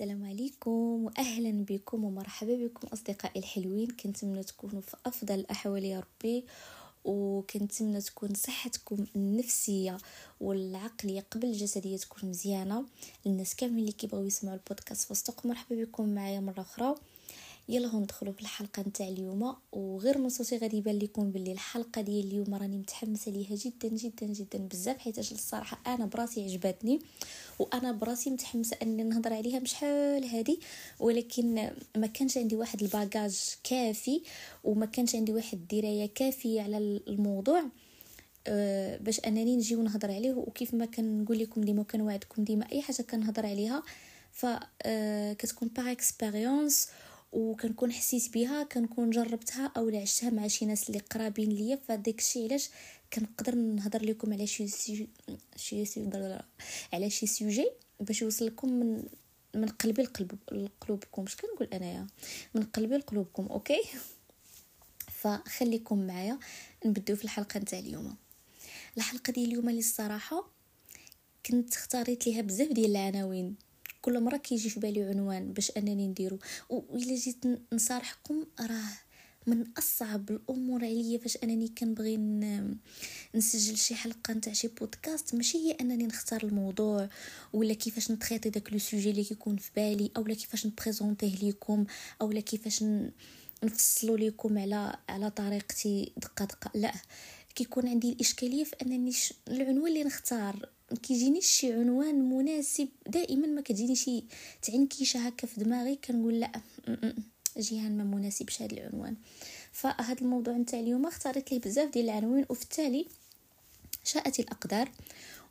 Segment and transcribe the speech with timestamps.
[0.00, 3.90] السلام عليكم واهلا بكم ومرحبا بكم أصدقائي الحلوين.
[3.90, 6.44] كنتمنى تكونوا في أفضل الاحوال يا ربي
[7.04, 9.98] وكنتمنى تكون صحتكم النفسية
[10.40, 12.84] والعقلية قبل الجسدية تكون مزيانة.
[13.26, 16.94] الناس كاملين اللي كيبغيو يسمعوا البودكاست فاستقوا مرحبا بكم معايا مرة أخرى.
[17.70, 19.56] يلا ندخلوا في الحلقة نتاع اليوم.
[19.72, 24.26] وغير من صوتي غادي يبان لكم باللي الحلقة ديال اليوم راني متحمسة ليها جدا جدا
[24.26, 27.00] جدا بزاف حيت الصراحة أنا براسي عجباتني.
[27.58, 30.60] وأنا براسي متحمسة أني نهضر عليها بشحال هادي.
[31.00, 34.22] ولكن ما كانش عندي واحد ال bagage كافي
[34.64, 37.62] وما كانش عندي واحد الدراية كافية على الموضوع
[38.46, 40.32] أه باش أنني نجي ونهضر عليه.
[40.32, 43.82] وكيف ما كنقول لكم ديما كنوعدكم ديما أي حاجة كنهضر عليها
[44.32, 44.46] ف
[44.82, 46.88] أه كتكون par expérience
[47.32, 51.76] وكنكون حسيت بها كنكون جربتها أو عشتها مع شي ناس اللي قرابين ليا.
[51.88, 52.70] فداك الشيء علاش
[53.12, 55.08] كنقدر نهضر لكم على شي سي
[55.56, 56.10] شي سي
[56.92, 59.02] على شي sujet باش يوصل لكم من
[59.54, 61.22] من قلبي لقلب لقلوبكم.
[61.22, 62.06] اش كنقول أنايا؟
[62.54, 63.82] من قلبي لقلوبكم OK؟
[65.20, 66.38] فخليكم معايا
[66.86, 68.16] نبداو في الحلقة نتاع اليوم.
[68.96, 70.50] الحلقة ديال اليوم اللي الصراحة
[71.46, 73.56] كنت اختاريت ليها بزاف ديال العناوين.
[74.02, 76.38] كل مرة كيجي في بالي عنوان باش أنني نديرو.
[76.70, 78.92] والا جيت نصارحكم راه
[79.46, 82.16] من أصعب الأمور عليا فاش أنني كنبغي
[83.34, 85.34] نسجل شي حلقة نتاع شي بودكاست.
[85.34, 87.08] ماشي هي أنني نختار الموضوع
[87.52, 91.30] ولا كيفاش ن traiter داك le sujet اللي كيكون في بالي اولا كيفاش ن présenter
[91.30, 91.86] ه ليكم
[92.20, 92.84] اولا كيفاش
[93.64, 96.70] نفصلوا لكم على على طريقتي دقة دقة.
[96.74, 96.92] لا
[97.54, 99.12] كيكون عندي الإشكالية في أنني
[99.48, 100.68] العنوان اللي نختار.
[101.02, 104.24] كيجيني شي عنوان مناسب دائما ما كتجيني شي
[104.62, 106.52] تعنكيشه هكا في دماغي كنقول لا
[107.58, 109.16] جيهان ما مناسبش هذا العنوان.
[109.72, 113.06] فهذا الموضوع نتاع اليوم اختاريت ليه بزاف ديال العناوين وفي التالي
[114.04, 114.90] شاءت الأقدار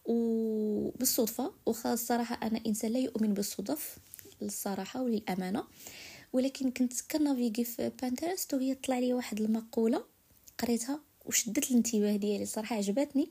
[0.05, 3.97] وبالصدفه وخاصة الصراحه أنا إنسان لا يؤمن بالصدف
[4.41, 5.63] للصراحة وللأمانة.
[6.33, 10.03] ولكن كنت كنافيغي في بانترست وهي طلع لي واحد المقولة
[10.57, 13.29] قريتها وشدت الانتباه ديالي صراحة عجبتني.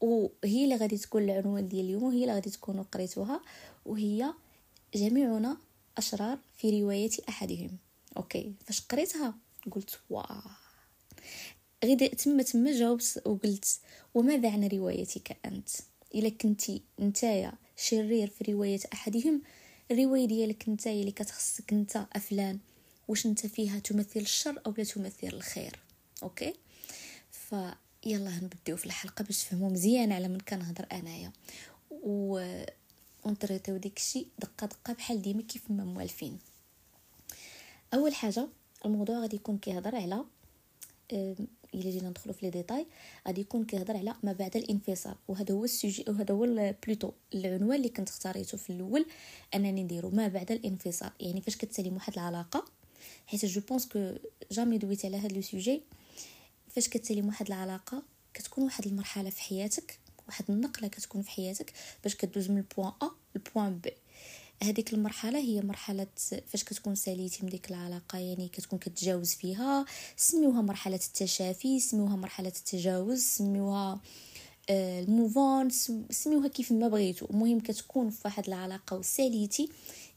[0.00, 3.40] وهي اللي غادي تكون العنوان ديال اليوم وهي اللي غادي تكونوا قريتوها
[3.86, 4.32] وهي
[4.94, 5.56] جميعنا
[5.98, 7.70] أشرار في رواية أحدهم.
[8.16, 9.34] OK فاش قريتها؟
[9.70, 10.42] قلت واه
[11.84, 13.80] غير تما تما جاوبت وقلت
[14.14, 15.68] وماذا عن روايتك أنت؟
[16.14, 19.42] إلا كنتي نتايا شرير في رواية أحدهم
[19.90, 22.58] الرواية ديالك نتايا اللي كتخصك أنت أفلان
[23.08, 25.78] واش أنت فيها تمثل الشر أو لا تمثل الخير؟
[26.22, 26.54] OK
[27.30, 27.54] ف
[28.06, 31.32] يلا نبدأو في الحلقة باش تفهموا مزيان على من كنهضر أنايا.
[31.90, 32.42] و
[33.24, 36.38] ون traiter و داكشي دقة دقة بحال ديما كيف ما موالفين.
[37.94, 38.48] أول حاجة
[38.84, 40.24] الموضوع غادي يكون كيهضر على
[41.12, 42.86] إلا جينا ندخلو في les détails
[43.26, 45.14] غادي يكون كيهضر على ما بعد الانفصال.
[45.28, 49.06] وهذا هو ال sujet وهذا هو plutôt العنوان اللي كنت اختاريته في الأول
[49.54, 51.10] أنني نديرو ما بعد الانفصال.
[51.20, 52.64] يعني فاش كتسالي واحد العلاقة
[53.26, 54.12] حيت je pense que
[54.52, 55.82] jamais دويت على هذا le sujet
[56.70, 58.02] فاش كتسالي واحد العلاقة
[58.34, 62.92] كتكون واحد المرحلة في حياتك واحد النقلة كتكون في حياتك باش كدوز من ال point
[63.02, 63.92] A لل point B
[64.62, 66.06] هذيك المرحلة هي مرحلة
[66.46, 69.84] فاش كتكون ساليتي من ديك العلاقة يعني كتكون كتجاوز فيها.
[70.16, 74.00] سميوها مرحلة التشافي سميوها مرحلة التجاوز سميوها
[74.70, 75.70] آه، ال move on
[76.10, 77.26] سميوها كيف ما بغيتو.
[77.30, 79.68] المهم كتكون في واحد العلاقة وساليتي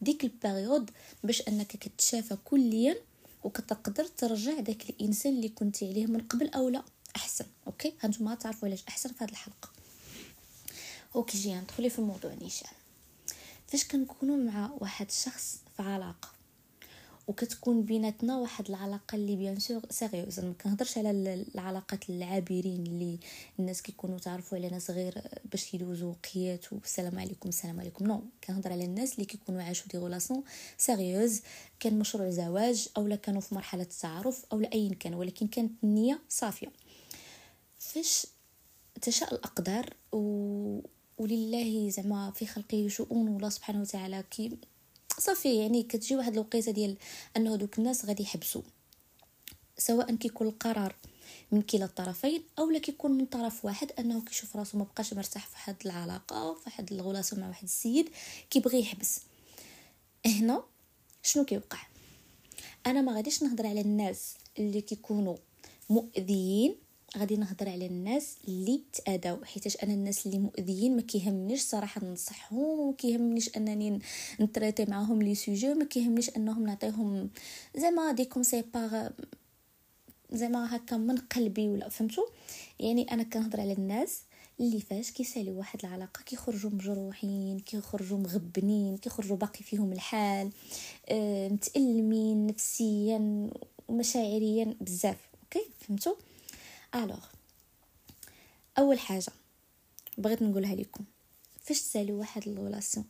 [0.01, 0.89] ديك ال période
[1.23, 2.95] باش أنك كتشافى كليا
[3.43, 6.83] وكتقدر ترجع داك الإنسان اللي كنتي عليه من قبل أو لا.
[7.15, 8.83] أحسن OK؟ هانتوما تعرفوا علاش.
[8.87, 9.69] أحسن في هذه الحلقة.
[11.15, 12.69] OK اجي ندخلو في الموضوع نيشان
[13.67, 16.29] فاش كنكونوا مع واحد الشخص في علاقة
[17.31, 21.11] وكتكون بيناتنا واحد العلاقة اللي bien sûr sérieuse ما كنهضرش على
[21.55, 23.19] العلاقات العابرين اللي
[23.59, 25.21] الناس كيكونوا تعرفوا على ناس غير
[25.51, 28.07] باش يدوزوا وقيتات والسلام عليكم السلام عليكم.
[28.07, 30.43] non كنهضر على الناس اللي كيكونوا عاشوا des relations
[30.77, 31.41] sérieuse
[31.79, 35.71] كان مشروع زواج أو لا كانوا في مرحلة التعارف أو لا ايا كان ولكن كانت
[35.83, 36.71] النيه صافية.
[37.79, 38.27] فاش
[39.01, 40.79] تشاء الأقدار و
[41.17, 44.57] ولله زعما في خلقه شؤون والله سبحانه وتعالى كي
[45.21, 46.97] صافي يعني كتجي واحد الوقيته ديال
[47.37, 48.61] انه دوك الناس غادي يحبسوا
[49.77, 50.95] سواء كيكون القرار
[51.51, 55.47] من كلا الطرفين أو لا كيكون من طرف واحد أنه كيشوف راسو ما بقاش مرتاح
[55.47, 58.09] في واحد العلاقة في واحد ال relation مع واحد السيد
[58.49, 59.19] كيبغي يحبس.
[60.25, 60.63] هنا
[61.23, 61.79] شنو كيوقع؟
[62.85, 65.37] أنا ما غاديش نهضر على الناس اللي كيكونوا
[65.89, 66.75] مؤذيين
[67.17, 72.59] غادي نهضر على الناس اللي تاذاو حيتاش أنا الناس اللي مؤذيين ما كيهمنيش صراحة ننصحهم
[72.59, 73.99] وما كيهمنيش أنني
[74.41, 77.29] ن traiter معاهم les sujets وما كيهمنيش أنهم نعطيهم
[77.77, 79.09] زعما des conseils par
[80.31, 82.25] زعما هكا من قلبي ولا فهمتوا
[82.79, 84.21] يعني أنا كنهضر على الناس
[84.59, 90.49] اللي فاش كيسالي واحد العلاقة كيخرجوا مجروحين كيخرجوا مغبنين كيخرجوا باقي فيهم الحال
[91.09, 93.49] أه متألمين نفسيا
[93.87, 96.13] ومشاعريا بزاف أوكي؟ فهمتوا
[96.95, 97.25] alors
[98.77, 99.31] أول حاجة
[100.17, 101.03] بغيت نقولها لكم
[101.63, 103.05] فاش تسالي واحد ال relation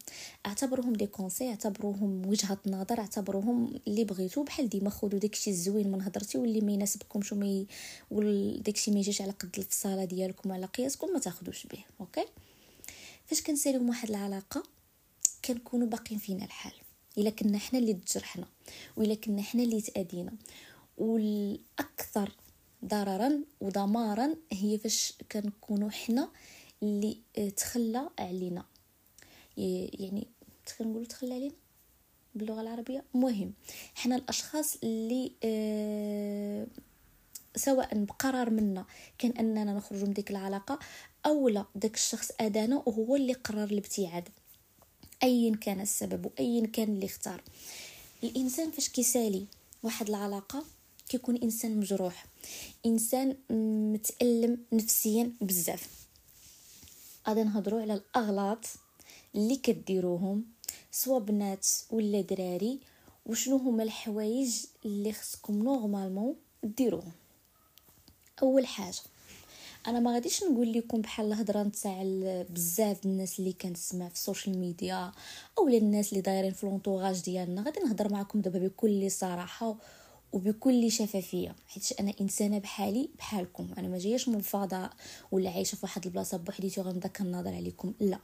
[0.46, 6.02] اعتبروهم des conseils اعتبروهم وجهة نظر اعتبروهم اللي بغيتو بحال ديما خذوا داكشي الزوين من
[6.02, 7.66] هضرتي واللي ما يناسبكمش وما
[8.58, 12.26] داكشي ما يجيش على قد الفصالة ديالكم على قياسكم ما تاخذوش به أوكي
[13.26, 14.64] فاش كنساليو واحد العلاقة
[15.46, 16.74] كنكونوا باقيين فينا الحال.
[17.18, 18.46] إلا كنا حنا اللي تجرحنا
[18.98, 20.34] وإلا كنا حنا اللي تادينا
[20.98, 22.32] والأكثر
[22.86, 26.30] ضررا ودمارا هي فاش كنكونوا حنا
[26.84, 28.66] اللي آه، تخلى علينا.
[29.58, 30.28] يعني
[30.82, 31.54] نقولوا تخلى علينا؟
[32.36, 33.54] باللغة العربية؟ مهم.
[33.96, 36.68] حنا الأشخاص اللي أه
[37.56, 38.86] سواء بقرار منا
[39.18, 40.80] كان أننا نخرج من ديك العلاقة
[41.26, 44.30] أو لا داك الشخص ادانا وهو اللي قرر الابتعاد.
[45.24, 47.44] ايا كان السبب وايا كان اللي اختار.
[48.24, 49.46] الإنسان فاش كيسالي
[49.84, 50.66] واحد العلاقة
[51.12, 52.26] كيكون إنسان مجروح
[52.86, 53.36] إنسان
[53.94, 55.90] متألم نفسيا بزاف.
[57.28, 58.66] غادي نهضروا على الأغلاط
[59.36, 60.44] اللي كديروهم
[60.92, 62.80] سوا بنات ولا دراري
[63.26, 64.56] وشنو هما الحوايج
[64.86, 67.12] اللي خصكم normalement ديروهم.
[68.42, 69.02] أول حاجة
[69.88, 72.04] أنا ما غاديش نقول لكم بحال الهضرة نتاع
[72.50, 75.12] بزاف الناس اللي كنسمع في ال social media
[75.58, 77.62] أو الناس اللي دايرين في l'entourage ديالنا.
[77.62, 79.76] غادي نهضر معكم دابا بكل صراحة
[80.34, 83.68] وبكل شفافية حيت أنا إنسانة بحالي بحالكم.
[83.78, 84.92] أنا ما جايش من الفضاء
[85.32, 87.94] ولا عايشة في واحد البلاصة بوحديتي وغنبدا كننظر عليكم.
[88.00, 88.20] لا.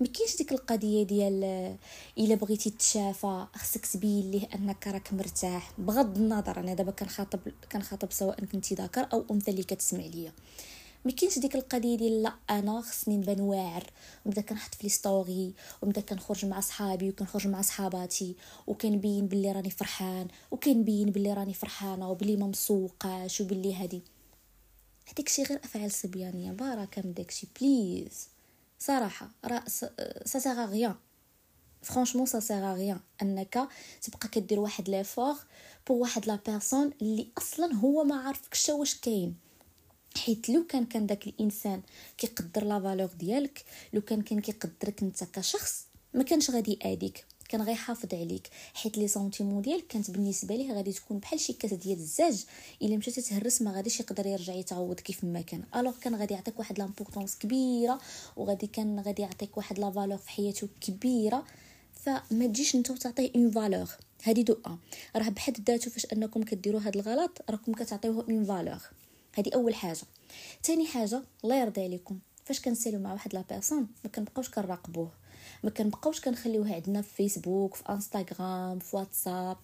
[0.00, 1.44] ما كاينش ديك القضية ديال
[2.18, 5.72] إلا بغيتي تشافى خصك تبين ليه أنك راك مرتاح.
[5.78, 7.40] بغض النظر أنا دابا كنخاطب
[7.72, 10.32] كنخاطب سواء كنتي ذكر أو أنثى اللي كتسمع ليا.
[11.06, 13.90] ما كاينش ديك القضية ديال لا أنا خصني نبان واعر.
[14.24, 18.36] ونبدا كنحط في les stories ونبدا كنخرج مع صحابي وكنخرج مع صحاباتي.
[18.66, 24.02] وكنبين باللي راني فرحان وكنبين باللي راني فرحانة وبلي ما مسوقاش وبلي هادي.
[25.12, 26.52] هذيك شي غير أفعال صبيانية.
[26.52, 28.28] بركه من داكشي please
[28.78, 29.62] صراحة راه
[30.24, 30.94] ça sert à rien
[31.82, 33.68] franchement ça sert à rien أنك
[34.02, 35.34] تبقى كدير واحد la valeur
[35.86, 39.45] pour واحد la personne اللي أصلا هو ما عارفكش واش كاين.
[40.16, 41.82] حيت لو كان كان داك الإنسان
[42.18, 47.62] كيقدر la valeur ديالك لو كان كان كيقدرك انت كشخص ما كانش غادي ياديك كان
[47.62, 48.48] غيحافظ عليك.
[48.74, 52.44] حيت les sentiments ديالك كانت بالنسبة ليه غادي تكون بحال شي كاس ديال الزاج
[52.82, 55.62] إلا مشات تهرس ما غاديش يقدر يرجع يتعوض كيف ما كان.
[55.76, 57.98] alors كان غادي يعطيك واحد l'importance كبيرة
[58.36, 61.44] وغادي كان غادي يعطيك واحد la valeur في حياته كبيرة.
[61.92, 63.88] فما تجيش نتو تعطيه une valeur
[64.24, 64.78] هادي de un
[65.16, 68.80] راه بحد ذاته فاش أنكم كديروا هاد الغلط راكم كتعطيوه une valeur
[69.38, 70.02] هذه أول حاجة.
[70.62, 72.18] تاني حاجة الله يرضي عليكم.
[72.44, 75.10] فاش كنسالو مع واحد la personne ما كنبقاوش كنراقبوه.
[75.64, 79.56] ما كنبقاوش كنخليوه عندنا في فيسبوك في انستغرام في واتساب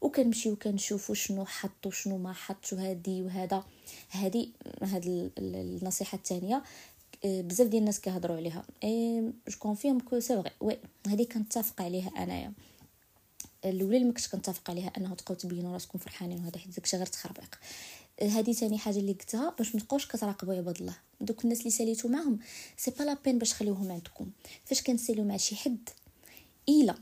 [0.00, 3.64] وكنمشيو كنشوفو شنو حط وشنو ما حط وهادي وهذا.
[4.10, 6.62] هادي هاد النصيحة الثانية
[7.24, 8.64] آه، بزاف ديال الناس كيهضروا عليها.
[8.84, 12.52] et je confirme que c'est vrai oui هادي كنتفق عليها أنايا.
[13.64, 17.06] الأولى اللي ما كنتش كنتفق عليها أنه تبقاو تبينوا راسكم فرحانين وهذا حيت داكشي غير
[17.06, 17.58] تخربيق.
[18.22, 20.96] هذه ثاني حاجة اللي قلتها باش ما تبقاوش كتراقبوا عباد الله.
[21.20, 22.38] دوك الناس اللي ساليتو معاهم
[22.76, 24.30] c'est pas la peine باش تخليوهم عندكم.
[24.64, 25.88] فاش كنساليو مع شي حد
[26.68, 26.94] إلا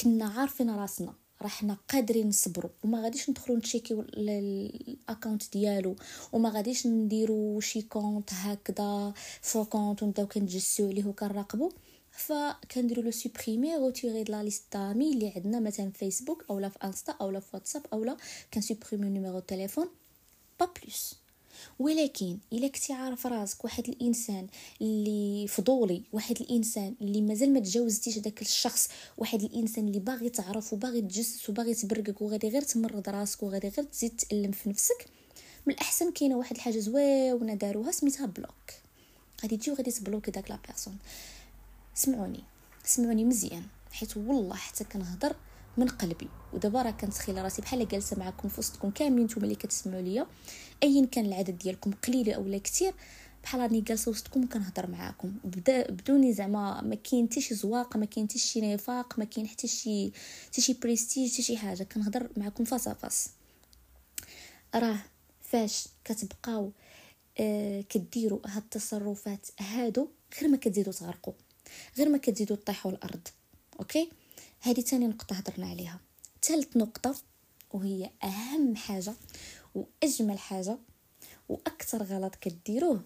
[0.00, 5.52] كنا عارفين راسنا راه حنا قادرين نصبروا وما غاديش ندخلوا ن check يو ال account
[5.52, 5.96] ديالو
[6.32, 11.72] وما غاديش نديرو شي compte هكذا faux compte ونبداو كنجسسو عليه وكنراقبو.
[12.10, 17.40] فكنديرو le supprimer retirer la liste d'amis اللي عندنا مثلا فيسبوك اولا في انستا اولا
[17.40, 18.16] في واتساب اولا
[18.54, 19.88] كن supprimer numéro التليفون
[20.60, 21.14] pas plus.
[21.78, 24.46] ولكن إلا كنتي عارف راسك واحد الإنسان
[24.80, 28.88] اللي فضولي واحد الإنسان اللي مازال ما تجاوزتيش داك الشخص
[29.18, 33.86] واحد الإنسان اللي باغي تعرف وباغي تجسس وباغي تبرقك وغادي غير تمرض راسك وغادي غير
[33.86, 35.06] تزيد تألم في نفسك
[35.66, 38.70] من الأحسن كاينة واحد الحاجة زوينة داروها سميتها block.
[39.42, 40.98] غادي تجي وغادي تبلوكي داك la personne.
[41.94, 42.40] سمعوني.
[42.84, 45.36] سمعوني مزيان حيت والله حتى كنهضر
[45.76, 46.28] من قلبي.
[46.52, 50.26] ودابا راه كنتخيل راسي بحال جالسة معكم في وسطكم كاملين نتوما اللي كتسمعوا ليا
[50.82, 52.94] ايا كان العدد ديالكم قليل اولا كثير
[53.42, 55.32] بحال راني جالسة وسطكم وكنهضر معاكم.
[55.44, 59.48] بدا بدوني زعما ما كاين حتى شي زواق ما كاين حتى شي نفاق ما كاين
[59.48, 60.12] حتى شي
[60.46, 61.82] حتى شي بريستيج حتى شي حاجة.
[61.82, 63.28] كنهضر معاكم face à face
[64.74, 64.98] راه
[65.40, 66.72] فاش كتبقاو
[67.38, 70.08] آه كديروا هاد التصرفات هادو
[70.40, 71.32] غير ما كتزيدوا تغرقوا
[71.98, 73.28] غير ما كتزيدوا تطيحوا الأرض.
[73.80, 74.10] أوكي؟
[74.62, 76.00] هذه تاني نقطة هضرنا عليها.
[76.42, 77.14] ثالث نقطة
[77.72, 79.14] وهي أهم حاجة
[79.74, 80.78] وأجمل حاجة
[81.48, 83.02] وأكثر غلط كديروه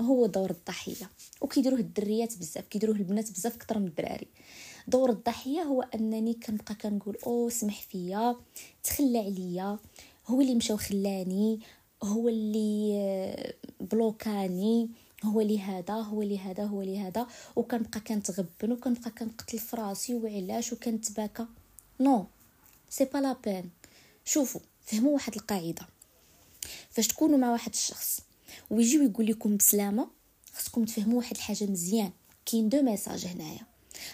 [0.00, 1.10] هو دور الضحية.
[1.40, 4.28] وكيديروه الدريات بزاف كيديروه البنات بزاف أكثر من الدراري.
[4.88, 8.36] دور الضحية هو أنني كنبقى كنقول أو سمح فيا
[8.82, 9.78] تخلى عليا.
[10.26, 11.60] هو اللي مشى وخلاني
[12.02, 14.90] هو اللي بلوكاني.
[15.26, 17.26] هو اللي هذا هو اللي هذا هو اللي هذا.
[17.56, 21.46] وكنبقى كنتغبن وكنبقى كنقتل في راسي وعلاش؟ وكنتباكى.
[22.00, 22.26] non
[22.90, 23.70] c'est pas la peine.
[24.24, 25.86] شوفوا فهموا واحد القاعدة.
[26.90, 28.20] فاش تكونوا مع واحد الشخص
[28.70, 30.08] ويجي يقول لكم بسلامة
[30.54, 32.10] خصكم تفهموا واحد الحاجة مزيان.
[32.46, 33.60] كاين deux messages هنايا.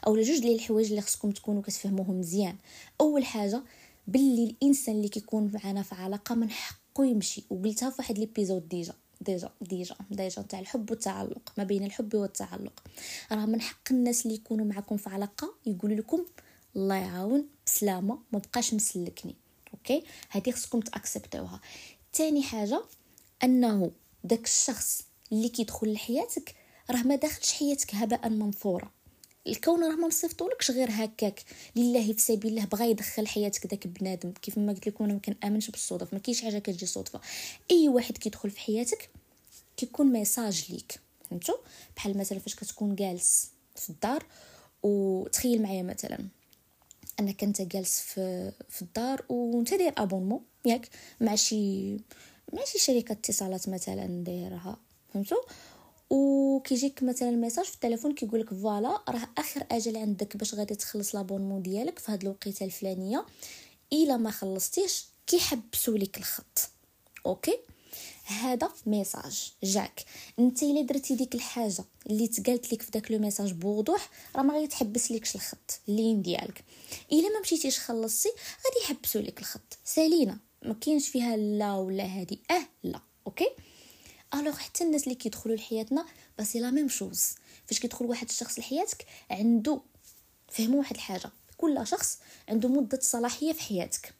[0.07, 2.57] أو جوج ديال الحوايج اللي خصكم تكونوا كتفهموهم مزيان.
[3.00, 3.62] أول حاجة
[4.07, 7.45] باللي الإنسان اللي كيكون معنا في علاقة من حقه يمشي.
[7.50, 8.94] وقلتها في واحد l'épisode déjà.
[9.23, 12.83] déjà déjà déjà تاع الحب والتعلق ما بين الحب والتعلق.
[13.33, 16.25] راه من حق الناس اللي يكونوا معكم في علاقة يقولوا لكم
[16.76, 19.35] الله يعاون بسلامة ما بقاش مسلكني.
[19.75, 21.61] أوكي؟ هذه خصكم تاكسبتوها
[22.12, 22.83] تاني حاجة
[23.45, 23.91] أنه
[24.25, 25.02] داك الشخص
[25.33, 26.55] اللي كيدخل لحياتك
[26.91, 28.91] راه ما داخلش حياتك هباء منثورا.
[29.46, 31.42] الكون راه ما مصيفطولكش غير هكاك.
[31.76, 34.32] لله في سبيل الله بغى يدخل حياتك داك بنادم.
[34.42, 36.12] كيف ما قلت لكم أنا ما كنأمنش بالصدف.
[36.12, 37.20] ما كاينش حاجة كتجي صدفة.
[37.70, 39.11] أي واحد كيدخل في حياتك
[39.76, 41.00] كيكون message ليك.
[41.30, 41.56] فهمتوا
[41.96, 44.26] بحال مثلا فاش كتكون جالس في الدار
[44.82, 46.18] وتخيل معايا مثلا.
[47.20, 50.88] أنك أنت جالس في في الدار وأنت داير abonnement ياك؟
[51.20, 51.92] مع شي
[52.52, 54.78] مع شي شركة اتصالات مثلا دايرها.
[55.14, 55.42] فهمتوا
[56.12, 61.14] وكيجيك مثلا message في التليفون كيقول لك voilà راه آخر أجل عندك باش غادي تخلص
[61.14, 63.26] l'abonnement ديالك في هاد الوقيتة الفلانية.
[63.92, 66.71] إلا ما خلصتيش كيحبسوا لك الخط.
[67.26, 67.59] أوكي؟
[68.25, 70.04] هذا message جاك.
[70.38, 74.54] أنت إلا درتي ديك الحاجة اللي تقالت لك في داك le message بوضوح راه ما
[74.54, 76.64] غيتحبس لكش الخط la ligne ديالك.
[77.12, 79.78] إلا ما مشيتيش خلصتي غادي يحبسوا لك الخط.
[79.85, 80.38] سالينا.
[80.62, 82.40] ما كاينش فيها لا ولا هادي.
[82.50, 83.00] أه لا.
[83.26, 83.49] أوكي؟
[84.35, 86.06] alors حتى الناس اللي كيدخلوا لحياتنا
[86.38, 87.35] c'est la même chose
[87.66, 89.80] فاش كيدخل واحد الشخص لحياتك عنده
[90.48, 91.30] فهموا واحد الحاجة.
[91.56, 94.14] كل شخص عنده مدة صلاحية في حياتك.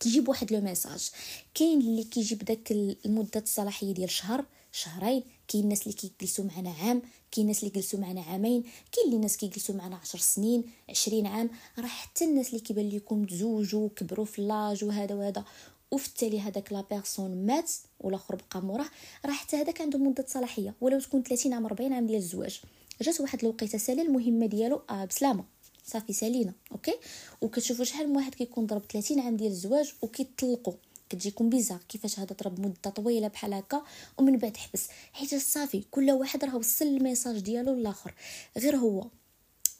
[0.00, 1.10] كيجيب واحد le message.
[1.54, 5.22] كاين اللي كيجيب داك المدة الصلاحية ديال شهر شهرين.
[5.48, 7.02] كاين الناس اللي كيجلسوا معنا عام.
[7.32, 8.62] كاين الناس اللي جلسوا معنا عامين.
[8.92, 11.50] كاين اللي ناس كيجلسوا معنا عشر سنين عشرين عام.
[11.78, 15.44] راه حتى الناس اللي كيبان لكم تزوجوا كبروا في l'âge وهذا وهذا.
[15.90, 17.70] وفي التالي هذاك la personne مات
[18.00, 18.88] والآخر بقى موراه
[19.26, 22.60] راه حتى هذاك عنده مدة صلاحية ولو تكون 30 عام 40 عام ديال الزواج.
[23.02, 25.44] جات واحد الوقيتة سالي المهمه ديالو آه بسلامة
[25.86, 26.94] صافي سالينا أوكي؟
[27.40, 30.74] وكتشوفوا شحال من واحد كيكون ضرب 30 عام ديال الزواج وكيطلقوا
[31.10, 33.82] كتجيكم bizarre كيفاش هذا ضرب مدة طويلة بحال هكا
[34.18, 34.88] ومن بعد حبس.
[35.12, 38.14] حيت صافي كل واحد راه وصل ال message ديالو للآخر.
[38.58, 39.06] غير هو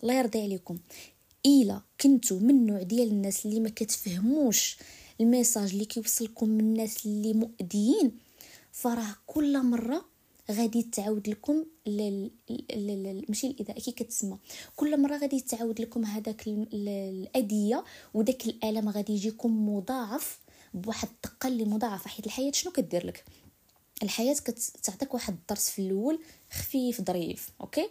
[0.02, 0.78] الله يرضي عليكم
[1.46, 4.78] إلا كنتو من النوع ديال الناس اللي ما كتفهموش
[5.20, 8.18] ال message اللي كيوصلكم من الناس اللي مؤذيين.
[8.72, 10.04] فراه كل مرة
[10.50, 11.64] غادي تعاود لكم.
[13.28, 14.38] ماشي الاذاء كي كتسمى.
[14.76, 17.84] كل مرة غادي تعاود لكم هذاك الاذيه
[18.14, 20.38] وداك الألم غادي يجيكم مضاعف
[20.74, 23.24] بواحد الدقة اللي مضاعفة حيت الحياة شنو كدير لك؟
[24.02, 26.18] الحياة كتعطيك واحد الدرس في الأول
[26.50, 27.88] خفيف ظريف أوكي؟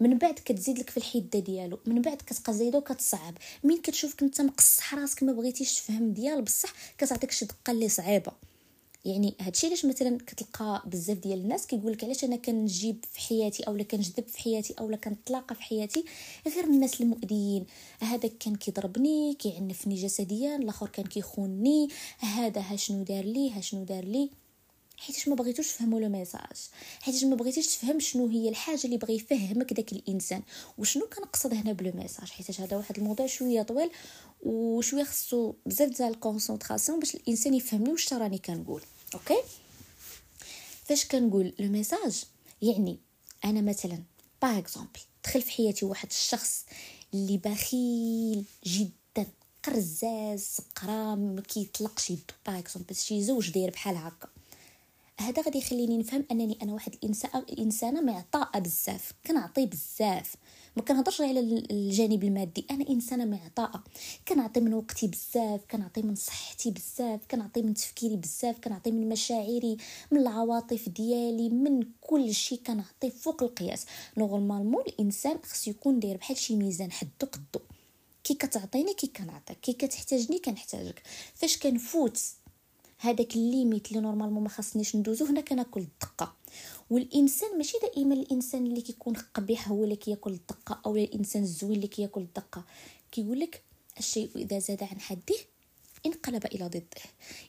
[0.00, 3.34] من بعد كتزيد لك في الحدة ديالو من بعد كتبقى زايده وكتصعب.
[3.64, 8.32] من كتشوفك انت مقصح راسك ما بغيتيش تفهم ديال بصح كتعطيك شي دقة اللي صعيبة.
[9.04, 13.62] يعني هادشي علاش مثلا كتلقى بزاف ديال الناس كيقول لك علاش أنا كنجيب في حياتي
[13.62, 16.04] اولا كنجذب في حياتي اولا كنتلاقى في حياتي
[16.46, 17.66] غير الناس المؤذيين.
[18.00, 21.88] هذا كان كيضربني كيعنفني جسديا الآخر كان كيخونني
[22.18, 24.30] هذا ها شنو دار لي ها شنو دار لي.
[24.96, 26.56] حيتاش ما بغيتوش تفهموا le message.
[27.00, 30.42] حيتاش ما بغيتيش تفهم شنو هي الحاجة اللي بغى يفهمك داك الإنسان.
[30.78, 33.90] وشنو كنقصد هنا ب le message؟ حيتاش هذا واحد الموضوع شوية طويل
[34.42, 38.82] وشوية خصو بزاف ديال ال concentration باش الإنسان يفهمني واش راني كنقول.
[39.14, 39.42] أوكي؟
[40.84, 42.24] فاش كنقول le message؟
[42.62, 42.98] يعني
[43.44, 44.02] أنا مثلا
[44.42, 46.64] par exemple دخل في حياتي واحد الشخص
[47.14, 49.26] اللي بخيل جدا
[49.64, 54.28] قرزاز سقرام ما كيطلقش يدو par exemple شي زوج داير بحال هكا.
[55.20, 60.34] هذا غادي يخليني نفهم أنني أنا واحد الانسان انسانه معطاءة بزاف كنعطي بزاف.
[60.76, 63.84] ما كنهضرش على الجانب المادي أنا إنسانة معطاءة.
[64.28, 69.76] كنعطي من وقتي بزاف كنعطي من صحتي بزاف كنعطي من تفكيري بزاف كنعطي من مشاعري
[70.10, 73.86] من العواطف ديالي من كل شيء كنعطي فوق القياس.
[74.16, 77.64] normalement الإنسان خص يكون داير بحال شي ميزان حدو قدو.
[78.24, 79.60] كي كتعطيني كي كنعطيك.
[79.60, 81.02] كي كتحتاجني كنحتاجك.
[81.34, 82.20] فاش كنفوت
[82.98, 86.34] هذاك ال limite اللي normalement ما خاصنيش ندوزو هنا كناكل الدقة.
[86.90, 91.86] والإنسان ماشي دائما الإنسان اللي كيكون قبيح هو اللي كياكل الدقة أو الإنسان الزوين اللي
[91.86, 92.64] كياكل الدقة.
[93.12, 93.62] كيقول لك
[93.98, 95.36] الشيء إذا زاد عن حده
[96.06, 97.02] انقلب إلى ضده.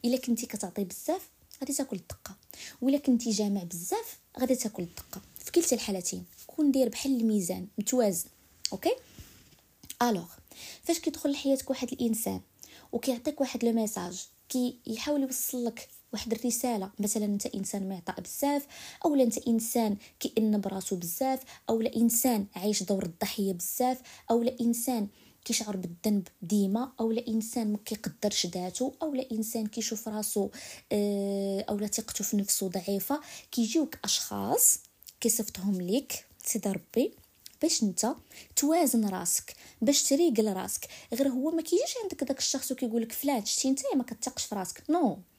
[0.06, 1.30] إلا كنتي كتعطي بزاف
[1.62, 2.36] غادي تاكل الدقة.
[2.82, 5.22] ولا كنتي جامع بزاف غادي تاكل الدقة.
[5.40, 8.30] في كلتا الحالتين كون داير بحال الميزان متوازن
[8.74, 8.96] أوكي؟
[10.02, 10.28] alors
[10.84, 12.42] فاش كيدخل لحياتك واحد الإنسان
[12.92, 16.92] وكيعطيك واحد le message كي يحاول يوصل لك واحد الرسالة.
[17.00, 18.68] مثلا أنت إنسان معطاء بزاف
[19.06, 21.40] أو أنت إنسان كيئن براسو بزاف
[21.70, 24.02] أو إنسان عايش دور الضحية بزاف
[24.32, 25.08] أو إنسان
[25.46, 30.50] كيشعر بالذنب ديما أو إنسان ما كيقدرش ذاته أو إنسان كيشوف راسو
[30.92, 33.22] آه، أو لا ثقته في نفسه ضعيفة.
[33.52, 34.80] كيجيوك أشخاص
[35.22, 37.14] كيصيفطهم ليك سيدي ربي.
[37.62, 38.16] باش انت
[38.56, 40.88] توازن راسك باش تريقل راسك.
[41.14, 44.56] غير هو ما كيجيش عندك داك الشخص وكيقول لك فلان شتي انت ما كتثقش في
[44.56, 44.84] راسك.
[44.90, 45.14] non.
[45.14, 45.38] no.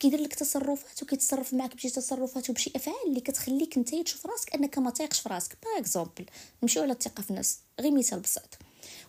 [0.00, 4.78] كيدير لك تصرفات وكيتصرف معك بشي تصرفات وبشي أفعال اللي كتخليك انت تشوف راسك أنك
[4.78, 5.56] ما تيقش في راسك.
[5.64, 6.26] par exemple
[6.62, 8.58] نمشيو على الثقة في النفس غير مثال بسيط.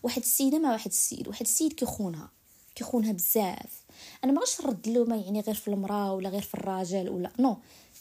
[0.03, 2.31] واحد السيدة مع واحد السيد واحد السيد كيخونها.
[2.75, 3.83] كيخونها بزاف.
[4.23, 7.31] أنا ما غاش نرد له ما يعني غير في المرأة ولا غير في الراجل ولا.
[7.39, 7.57] non.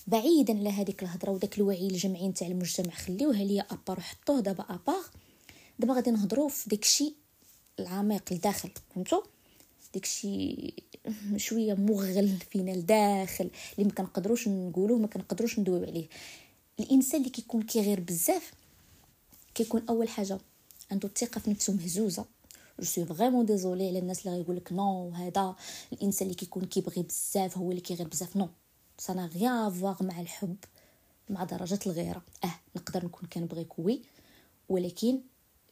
[0.08, 2.94] بعيدا على هذيك الهضرة وداك الوعي الجمعي نتاع المجتمع.
[2.94, 5.04] خليوها ليا à part وحطوه دابا à part
[5.78, 7.14] دابا غادي نهضروا في داكشي
[7.78, 8.70] العميق لداخل.
[8.94, 9.22] فهمتوا؟
[9.94, 10.74] داكشي
[11.36, 16.08] شوية مغل فينا لداخل اللي ما كنقدروش نقولوه ما كنقدروش ندويو عليه.
[16.80, 18.52] الإنسان اللي كيكون كيغير بزاف
[19.54, 20.38] كيكون أول حاجة
[20.90, 22.24] عنده الثقة في نفسه مهزوزة.
[22.80, 25.56] je suis vraiment désolé على الناس اللي غيقول لك non هذا.
[25.92, 28.36] الإنسان اللي كيكون كيبغي بزاف هو اللي كيغير بزاف.
[28.36, 28.48] non
[29.10, 30.56] rien à voir مع الحب
[31.30, 32.22] مع درجة الغيرة.
[32.44, 34.02] أه نقدر نكون كنبغيك oui
[34.68, 35.20] ولكن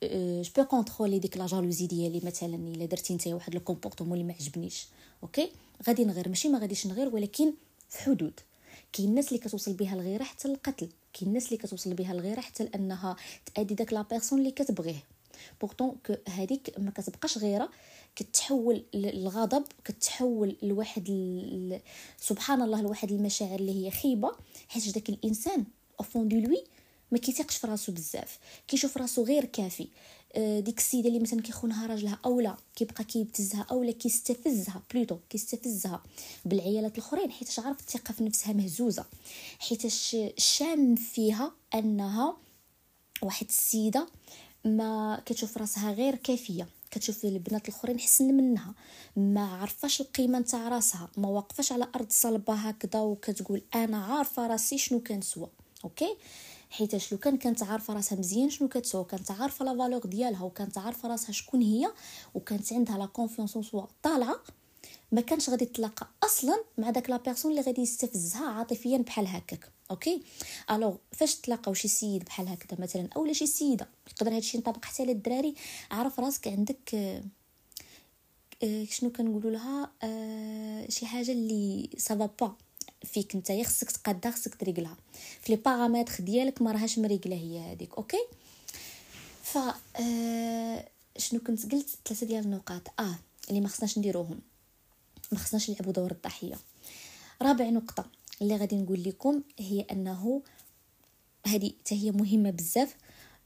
[0.02, 2.20] je peux contrôler ديك la jalousie ديالي.
[2.24, 4.86] مثلا إلا درتي نتايا واحد le comportement اللي ما عجبنيش
[5.22, 5.50] okay؟
[5.86, 6.28] غادي نغير.
[6.28, 7.52] ماشي ما غاديش نغير ولكن
[7.88, 8.40] في حدود.
[8.92, 10.88] كاين الناس اللي كتوصل بها الغيرة حتى القتل.
[11.12, 13.16] كاين الناس اللي كتوصل بها الغيرة حتى لأنها
[13.54, 15.02] تأدي داك la personne اللي كتبغيه.
[15.60, 17.70] pourtant que هذيك ما كتبقاش غيرة.
[18.16, 21.80] كتحول للغضب كتحول لواحد ال...
[22.20, 24.32] سبحان الله لواحد المشاعر اللي هي خيبة.
[24.68, 25.64] حيت داك الإنسان
[26.00, 26.64] au fond de lui
[27.12, 28.38] ما كيثيقش في راسو بزاف.
[28.68, 29.88] كيشوف راسو غير كافي.
[30.32, 36.02] آه، ديك السيدة اللي مثلا كيخونها راجلها اولا كيبقى كيبتزها اولا كيستفزها plutôt كيستفزها
[36.44, 37.32] بالعيالات الأخرين.
[37.32, 39.04] حيت عارف الثقة في نفسها مهزوزة.
[39.58, 42.36] حيت الشام فيها أنها
[43.22, 44.06] واحد السيدة
[44.66, 46.68] ما كتشوف راسها غير كافية.
[46.90, 48.74] كتشوف البنات الأخرين حسن منها.
[49.16, 51.08] ما عرفاش القيمة نتاع راسها.
[51.16, 55.48] ما واقفاش على أرض صلبة هكذا وكتقول أنا عارفة راسي شنو كنسوى
[55.84, 56.16] okay؟
[56.70, 61.08] حيتاش لو كان؟ كانت عارفة راسها مزيان شنو كتسوى كانت عارفة la ديالها وكانت عارفة
[61.08, 61.92] راسها شكون هي
[62.34, 63.58] وكانت عندها la confiance
[64.02, 64.36] طالعة.
[65.12, 69.70] ما كانش غادي تلاقى أصلا مع داك la personne اللي غادي يستفزها عاطفيا بحال هكاك
[69.90, 70.22] okay؟
[70.70, 75.02] alors فاش تلاقاو شي سيد بحال هكذا مثلا اولا شي سيدة يقدر هادشي ينطبق حتى
[75.02, 75.54] على الدراري
[75.90, 76.94] عارف راسك عندك
[78.62, 82.54] آه شنو كنقولوا لها؟ آه شي حاجة اللي سافا با
[83.04, 84.96] فيك نتايا خصك تقادها خصك تريقلها.
[85.42, 88.24] في les paramètres ديالك ما راهاش مريقلة هي هذيك okay؟
[89.42, 89.58] ف
[90.00, 90.88] آه
[91.18, 92.82] شنو كنت قلت؟ ثلاثة ديال النقاط.
[93.00, 94.40] آه اللي ما خصناش نديروهم.
[95.32, 96.58] ما خصناش نلعبوا دور الضحية.
[97.42, 98.04] رابع نقطة
[98.42, 100.42] اللي غادي نقول لكم هي أنه
[101.46, 102.96] هذه هي مهمة بزاف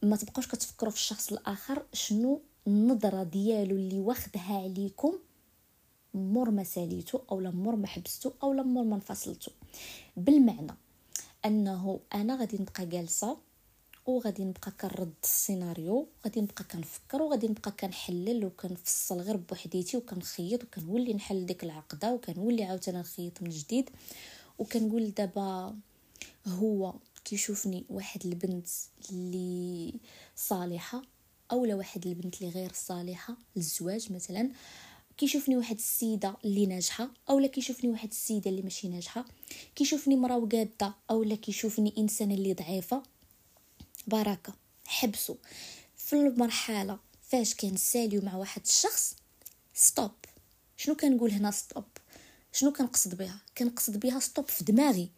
[0.02, 5.12] ما تبقاوش كتفكروا في الشخص الآخر شنو النظرة ديالو اللي واخدها عليكم
[6.14, 9.50] مور ما ساليتو أو مور ما حبستو أو مور ما انفصلتو
[10.16, 10.74] بالمعنى
[11.44, 13.36] أنه أنا غادي نبقى جالسة
[14.16, 21.14] وغادي نبقى كنرد السيناريو غادي نبقى كنفكر وغادي نبقى كنحلل وكنفصل غير بوحديتي وكنخيط وكنولي
[21.14, 23.90] نحل ديك العقدة وكنولي عاوتاني نخيط من جديد.
[24.58, 25.76] وكنقول دابا
[26.46, 26.94] هو
[27.24, 28.68] كيشوفني واحد البنت
[29.10, 29.94] اللي
[30.36, 31.02] صالحة
[31.52, 34.50] أولا واحد البنت اللي غير صالحة للزواج مثلا.
[35.16, 39.24] كيشوفني واحد السيدة اللي ناجحة أولا كيشوفني واحد السيدة اللي ماشي ناجحة.
[39.74, 43.02] كيشوفني مرا وقادة أولا كيشوفني انسان اللي ضعيفة.
[44.06, 44.52] بركة
[44.86, 45.34] حبسوا.
[45.96, 49.14] في المرحلة فاش كنساليو مع واحد الشخص
[49.74, 50.10] stop
[50.76, 51.84] شنو كنقول هنا stop
[52.52, 55.10] شنو كنقصد بها؟ كنقصد بها stop في دماغي.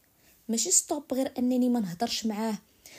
[0.49, 2.59] ماشي stop غير أنني ما نهضرش معاه.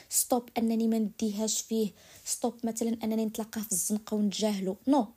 [0.10, 1.92] stop أنني ما نديهاش فيه.
[2.26, 4.78] stop مثلا أنني نتلاقاه في الزنقة ونتجاهلو.
[4.88, 5.08] non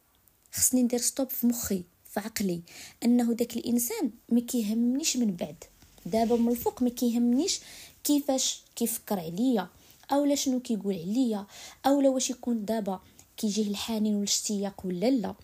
[0.52, 2.62] خصني ندير stop في مخي في عقلي.
[3.04, 5.64] أنه داك الإنسان ما كيهمنيش من بعد.
[6.06, 7.60] دابا من الفوق ما كيهمنيش
[8.04, 9.68] كيفاش كيفكر عليا.
[10.12, 11.46] أولا شنو كيقول عليا؟
[11.86, 13.00] أولا واش يكون دابا
[13.36, 15.34] كيجيه الحنين والاشتياق ولا لا؟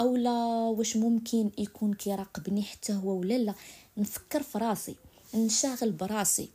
[0.00, 0.32] أولا
[0.78, 3.54] واش ممكن يكون كيراقبني حتى هو ولا لا؟
[3.96, 4.96] نفكر في راسي
[5.34, 6.48] نشاغل براسي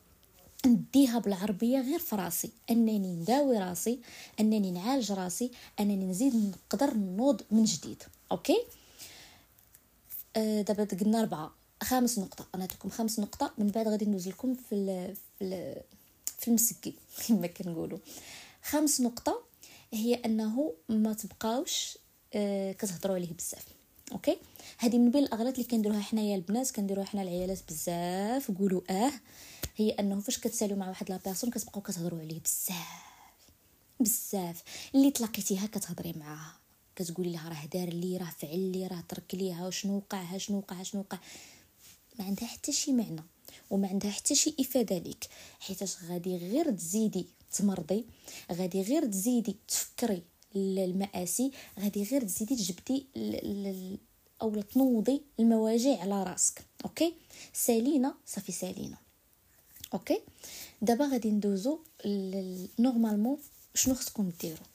[0.65, 2.49] نديها بالعربية غير في راسي.
[2.69, 3.99] أنني نداوي راسي
[4.39, 8.04] أنني نعالج راسي أنني نزيد نقدر نوض من جديد.
[8.32, 8.58] أوكي؟
[10.36, 11.52] أه دابا قلنا ربعه
[11.84, 12.45] خامس نقطة.
[12.56, 15.82] أنا نعطيكم خامس نقطة من بعد غادي ندوز لكم في ال في ال
[16.43, 16.93] في المسكي
[17.27, 17.99] كما كنقولوا.
[18.63, 19.43] خامس نقطة
[19.93, 21.97] هي أنه ما تبقاوش
[22.34, 23.65] آه كتهضروا عليه بزاف
[24.12, 24.38] okay؟
[24.77, 29.12] هذه من بين الاغلاط اللي كنديروها حنايا البنات كنديروها حنا العيالات بزاف قولوا آه
[29.75, 33.03] هي أنه فاش كتساليو مع واحد la personne كتبقاو كتهضروا عليه بزاف
[33.99, 34.63] بزاف.
[34.95, 36.53] اللي تلاقيتيها كتهضري معاها
[36.95, 40.84] كتقولي لها راه دار لي راه فعل لي راه ترك ليها وشنو وقع شنو وقع
[40.84, 41.17] شنو وقع
[42.19, 43.23] ما عندها حتى شي معنى.
[43.70, 45.28] وما عندها حتى شي إفادة ليك
[45.60, 48.06] حيتاش غادي غير تزيدي تمرضي
[48.52, 50.22] غادي غير تزيدي تفكري
[50.56, 53.06] المآسي غادي غير تزيدي تجبدي
[54.42, 57.13] أو تنوضي المواجع على راسك okay؟
[57.54, 58.98] سالينا صافي سالينا
[59.93, 60.19] okay؟
[60.82, 61.80] دابا غادي ندوزو
[62.80, 63.38] normalement
[63.76, 64.66] شنو خصكم ديروا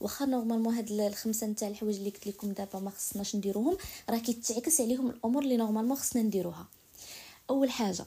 [0.00, 3.76] واخا normalement هاد الخمسة نتاع الحوايج اللي قلت لكم دابا ما خصناش نديروهم
[4.10, 6.66] راه كيتعكس عليهم الأمور اللي normalement خصنا نديروها.
[7.50, 8.06] أول حاجة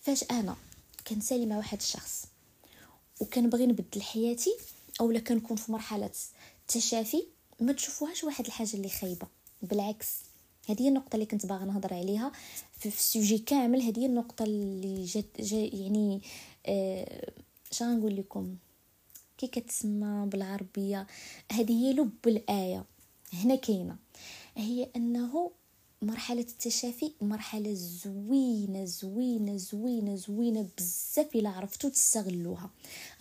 [0.00, 0.56] فاش أنا
[1.06, 2.26] كنسالي مع واحد الشخص
[3.20, 4.56] وكنبغي نبدل حياتي
[5.00, 6.10] اولا كنكون في مرحلة
[6.68, 7.24] تشافي
[7.60, 9.26] ما تشوفوهاش واحد الحاجة اللي خايبة
[9.62, 10.08] بالعكس.
[10.68, 12.32] هذه النقطة اللي كنت باغا نهضر عليها
[12.78, 13.82] في السوجي كامل.
[13.82, 16.22] هذه النقطة اللي جات جا يعني
[16.66, 17.32] آه
[17.82, 18.56] نقول لكم؟
[19.38, 21.06] كي كتسمى بالعربية
[21.52, 22.84] هذه هي لب الآية.
[23.32, 23.96] هنا كاينة.
[24.56, 25.50] هي أنه
[26.02, 32.70] مرحلة التشافي مرحلة زوينة زوينة زوينة زوينة بزاف إلا عرفتو تستغلوها.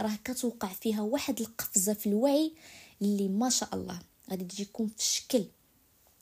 [0.02, 2.54] راه كتوقع فيها واحد القفزة في الوعي
[3.02, 5.46] اللي ما شاء الله غادي تجيكم في شكل.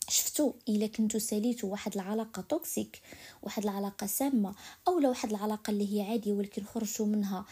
[0.09, 3.01] شفتو؟ إلا كنتو ساليتو واحد العلاقة toxique
[3.43, 4.55] واحد العلاقة سامة
[4.87, 7.45] أولا واحد العلاقة اللي هي عادية ولكن خرجتو منها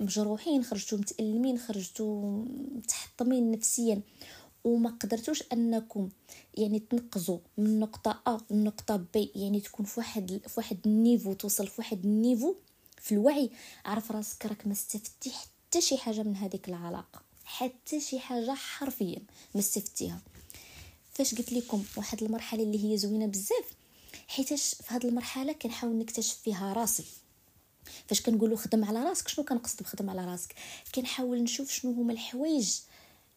[0.00, 2.22] مجروحين خرجتو متألمين خرجتو
[2.76, 4.00] متحطمين نفسيا.
[4.64, 6.08] وما قدرتوش انكم
[6.54, 11.32] يعني تنقزوا من نقطة A لنقطة B يعني تكون في واحد في واحد ال niveau
[11.32, 12.54] توصل في واحد ال niveau
[13.00, 13.50] في الوعي
[13.84, 19.22] عرف راسك راك ما استفدتي حتى شي حاجة من هذيك العلاقة حتى شي حاجة حرفيا
[19.54, 20.20] ما استفدتيها.
[21.12, 23.64] فاش قلت لكم واحد المرحلة اللي هي زوينة بزاف
[24.28, 27.04] حيتاش في هذه المرحلة كنحاول نكتشف فيها راسي.
[28.08, 30.54] فاش كنقولوا خدم على راسك شنو كنقصد بخدم على راسك؟
[30.94, 32.70] كنحاول نشوف شنو هما الحوايج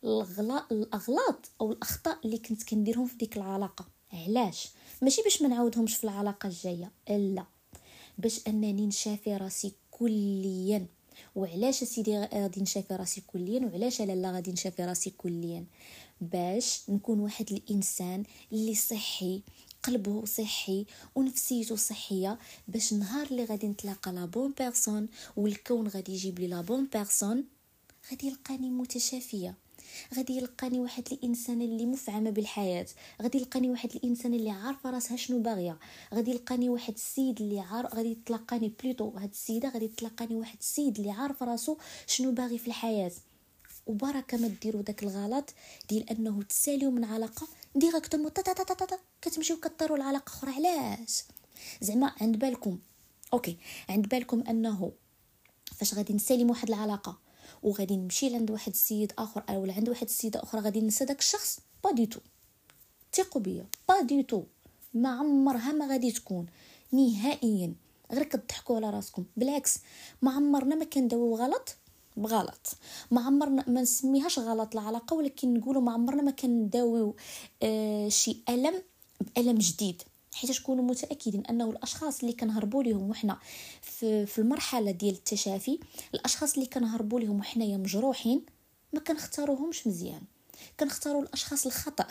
[0.03, 3.85] الأغلاط أو الأخطاء اللي كنت كنديرهم في ديك العلاقة.
[4.13, 4.69] علاش؟
[5.01, 7.45] ماشي باش ما نعاودهمش في العلاقة الجاية لا.
[8.17, 10.85] باش أنني نشافي راسي كليا.
[11.35, 15.65] وعلاش سيدي غادي نشافي راسي كليا؟ وعلاش لا غادي نشافي راسي كليا؟
[16.21, 19.41] باش نكون واحد الإنسان اللي صحي
[19.83, 20.85] قلبه صحي
[21.15, 26.62] ونفسيته صحية باش نهار اللي غادي نتلاقى la bonne personne والكون غادي يجيب لي la
[26.62, 27.43] bonne personne
[28.11, 29.62] غادي يلقاني متشافية.
[30.15, 32.86] غادي يلقاني واحد الإنسان اللي مفعمة بالحياة
[33.21, 35.79] غادي يلقاني واحد الإنسان اللي عارفة راسها شنو باغية
[36.13, 40.97] غادي يلقاني واحد السيد اللي عار غادي تلقاني plutôt هاد السيدة غادي تلقاني واحد السيد
[40.97, 41.77] اللي عارف راسو
[42.08, 43.12] شنو باغي في الحياة.
[43.86, 45.53] وبركة ما ديروا داك الغلط
[45.89, 48.31] ديال أنه تساليو من علاقة directement
[49.21, 51.23] كتمشيو كطيروا لعلاقة أخرى علاش؟
[51.82, 52.79] زعما عند بالكم
[53.33, 53.57] okay
[53.89, 54.91] عند بالكم أنه
[55.75, 57.17] فاش غادي نسالي واحد العلاقة
[57.63, 61.60] وغادي نمشي لعند واحد السيد آخر أو لعند واحد السيدة أخرى غادي ننسى داك الشخص
[61.83, 62.19] بداية
[63.13, 63.65] وثقوا بيا.
[63.89, 64.43] بداية
[64.93, 66.45] ما عمرها ما غادي تكون.
[66.91, 67.73] نهائيا.
[68.12, 69.26] غير كتضحكوا على راسكم.
[69.38, 69.80] بالعكس
[70.21, 71.76] ما عمرنا ما كنداويو غلط
[72.17, 72.78] بغلط؟
[73.12, 77.15] ما عمرنا ما نسميهاش غلط العلاقة ولكن نقولوا ما عمرنا ما كنداويو
[77.63, 78.82] آه شي ألم
[79.21, 80.04] بألم جديد.
[80.33, 83.39] حيت تكونوا متاكدين أنه الأشخاص اللي كنهربوا لهم وحنا
[83.81, 85.79] في, في المرحلة ديال التشافي
[86.13, 88.45] الأشخاص اللي كنهربوا لهم وحنايا مجروحين
[88.93, 90.21] ما كنختاروهمش مزيان.
[90.79, 92.07] كنختاروا الأشخاص الخطأ.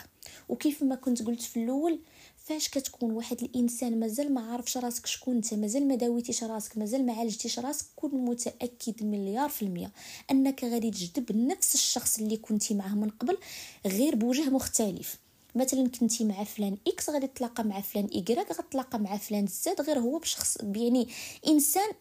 [0.49, 1.99] وكيف ما كنت قلت في الأول
[2.37, 7.05] فاش كتكون واحد الإنسان مازال ما عارفش راسك شكون انت مازال ما داويتيش راسك مازال
[7.05, 9.91] ما عالجتيش راسك كون متأكد مليار في المية
[10.31, 13.37] أنك غادي تجذب نفس الشخص اللي كنتي معاه من قبل
[13.85, 15.22] غير بوجه مختلف.
[15.55, 19.99] مثلا كنتي مع فلان X غادي تلاقى مع فلان Y غتلاقى مع فلان زاد غير
[19.99, 21.07] هو بشخص يعني
[21.47, 21.91] إنسان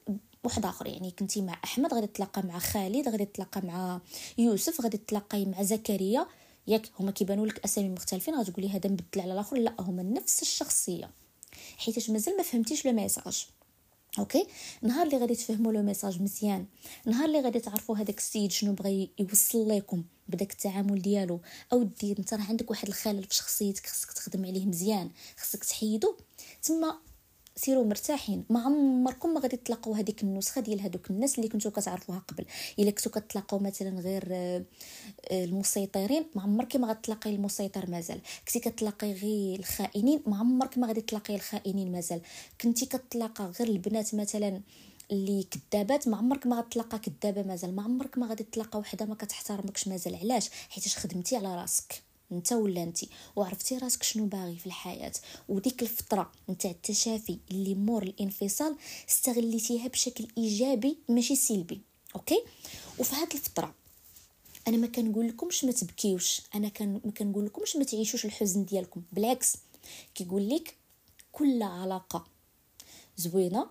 [0.45, 0.87] واحد آخر.
[0.87, 4.01] يعني كنتي مع أحمد غادي تلاقى مع خالد غادي تلاقى مع
[4.39, 6.27] يوسف غادي تلاقاي مع زكريا.
[6.67, 9.57] ياك هما كيبانوا لك أسامي مختلفين غتقولي هذا مبدل على الآخر.
[9.57, 11.11] لا هما نفس الشخصية.
[11.77, 13.47] حيت مازال ما فهمتيش le message.
[14.19, 14.47] أوكي؟
[14.83, 16.67] نهار اللي غادي تفهموا le message مزيان.
[17.07, 21.41] نهار اللي غادي تعرفوا هذاك السيد شنو بغى يوصل لكم بداك التعامل ديالو.
[21.73, 26.17] أو دير أنت راه عندك واحد الخلل في شخصيتك خصك تخدم عليه مزيان خصك تحيدو.
[26.63, 26.99] تما
[27.57, 28.45] سيروا مرتاحين.
[28.51, 32.45] ما عمركم ما غادي تلاقوا هذيك النسخه ديال هذوك الناس اللي كنتو كتعرفوها قبل.
[32.79, 34.65] إلا كنتو كتلاقاو مثلا غير آه،
[35.31, 38.21] المسيطرين ما عمرك ما غتلاقي المسيطر مازال.
[38.47, 42.21] كنتي كتلاقي غير الخائنين ما عمرك ما غادي تلاقي الخائنين مازال.
[42.61, 44.61] كنتي كتلاقى غير البنات مثلا
[45.11, 47.77] اللي كذابات ما عمرك ما غتلاقى كذابة مازال.
[47.77, 50.15] ما عمرك ما غادي تلاقى وحدة ما كتحترمكش مازال.
[50.15, 52.12] علاش؟ حيت خدمتي على راسك.
[52.33, 52.99] انت ولا انت
[53.37, 55.13] وعرفتي راسك شنو باغي في الحياة.
[55.49, 58.77] وديك الفترة نتاع التشافي اللي مور الانفصال
[59.09, 61.81] استغليتيها بشكل إيجابي ماشي سلبي
[62.15, 62.45] okay؟
[62.99, 63.75] وفي هذه الفترة
[64.69, 69.03] أنا ما كنقول لكمش ما تبكيوش أنا كان ما كنقول لكمش ما تعيشوش الحزن ديالكم
[69.13, 69.57] بالعكس.
[70.15, 70.77] كيقول لك
[71.33, 72.27] كل علاقة
[73.17, 73.67] زوينة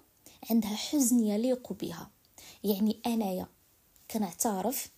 [0.49, 2.09] عندها حزن يليق بها.
[2.63, 3.47] يعني أنايا
[4.11, 4.89] كنعترف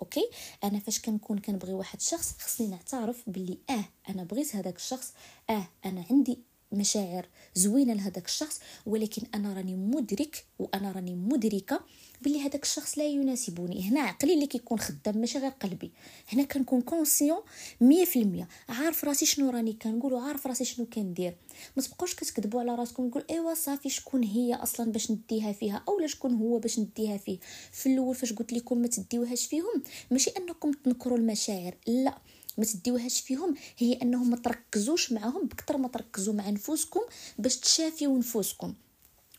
[0.00, 0.30] okay؟
[0.64, 5.12] أنا فاش كنكون كنبغي واحد الشخص خصني نعترف باللي آه أنا بغيت هذاك الشخص
[5.50, 6.38] آه أنا عندي
[6.72, 11.80] مشاعر زوينة لهذاك الشخص ولكن أنا راني مدرك وأنا راني مدركة
[12.22, 13.88] باللي هذاك الشخص لا يناسبني.
[13.88, 15.92] هنا عقلي اللي كيكون خدام ماشي غير قلبي.
[16.28, 17.40] هنا كنكون conscient
[17.80, 21.36] 100% عارف راسي شنو راني كنقول وعارف راسي شنو كندير.
[21.76, 26.06] ما تبقاوش كتكذبوا على راسكم نقول إيوا صافي شكون هي أصلا باش نديها فيها أولا
[26.06, 27.38] شكون هو باش نديها فيه.
[27.72, 32.18] في الأول فاش قلت لكم ما تديوهاش فيهم؟ ماشي أنكم تنكروا المشاعر لا.
[32.58, 37.00] ما تديوهاش فيهم هي أنهم ما تركزوش معهم بكثر ما تركزوا مع نفوسكم
[37.38, 38.74] باش تشافيو نفوسكم.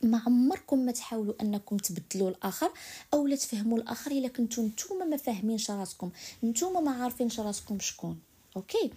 [0.02, 2.70] ما عمركم ما تحاولوا أنكم تبدلوا الآخر
[3.14, 6.10] أو لا تفهموا الآخر إلا كنتو نتوما ما فاهمين راسكم
[6.44, 8.18] نتوما ما عارفين راسكم شكون
[8.56, 8.90] okay؟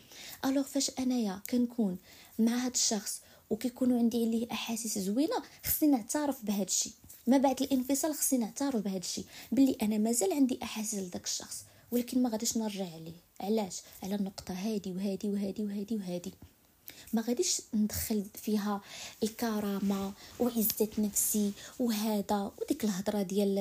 [0.46, 1.98] alors فاش أنايا كنكون
[2.40, 6.94] مع هذا الشخص وكيكونوا عندي عليه أحاسيس زوينة خصني نعترف بهذا الشيء.
[7.28, 12.24] ما بعد الانفصال خصني نعترف بهذا الشيء باللي أنا مازال عندي أحاسيس لذاك الشخص ولكن
[12.24, 13.14] ما غاديش نرجع عليه.
[13.42, 16.32] علاش؟ على النقطة هذه وهذه وهذه وهذه وهذه
[17.14, 18.82] ما غاديش ندخل فيها
[19.24, 23.58] الكرامة وعزة نفسي وهذا وديك الهضرة ديال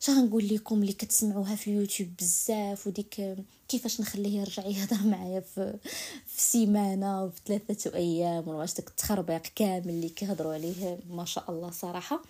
[0.00, 3.36] شنو غنقول لكم اللي كتسمعوها في اليوتيوب بزاف وديك
[3.68, 5.78] كيفاش نخليه يرجع يهضر معايا في
[6.26, 11.70] في سيمانة وفي ثلاثة أيام واش داك التخربيق كامل اللي كيهضروا عليه ما شاء الله
[11.70, 12.22] صراحة.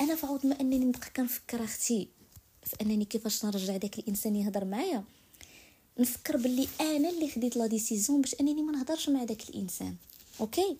[0.00, 2.08] أنا فعوض ما أنني نبقى كنفكر أختي
[2.64, 5.04] في أنني كيفاش نرجع داك الإنسان يهضر معايا.
[5.98, 9.96] نفكر باللي أنا اللي خديت la décision باش أنني ما نهضرش مع داك الإنسان.
[10.40, 10.76] okay؟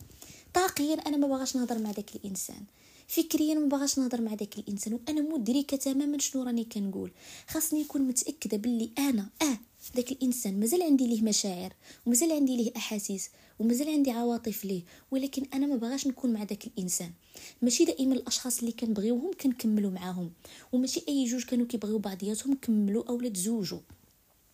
[0.53, 2.63] طاقيا أنا ما باغاش نهضر مع داك الإنسان.
[3.07, 7.11] فكريا ما باغاش نهضر مع داك الإنسان وأنا مدركة تماما شنو راني كنقول.
[7.47, 9.57] خاصني نكون متأكدة باللي أنا آه
[9.95, 11.73] داك الإنسان مازال عندي ليه مشاعر
[12.05, 16.67] ومازال عندي ليه أحاسيس ومازال عندي عواطف ليه ولكن أنا ما باغاش نكون مع داك
[16.67, 17.11] الإنسان.
[17.61, 20.31] ماشي دائما الأشخاص اللي كنبغيوهم كنكملوا معاهم
[20.71, 23.79] وماشي أي جوج كانوا كيبغيو بعضياتهم كملوا اولا تزوجوا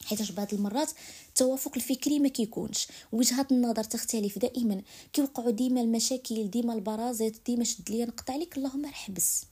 [0.05, 0.91] حيت بعض المرات
[1.29, 4.81] التوافق الفكري ما كيكونش وجهات النظر تختلف دائما
[5.13, 9.43] كيوقعوا ديما المشاكل ديما البرازيط ديما شد ليا نقطع عليك اللهم حبس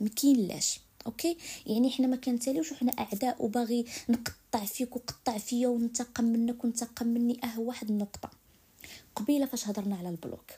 [0.00, 0.08] ما
[1.06, 7.06] okay؟ يعني حنا ما كنتساليوش وحنا أعداء وباغي نقطع فيك وقطع فيا وننتقم منك وننتقم
[7.06, 7.40] مني.
[7.44, 8.30] أه واحد النقطة.
[9.16, 10.50] قبيلة فاش هضرنا على ال block.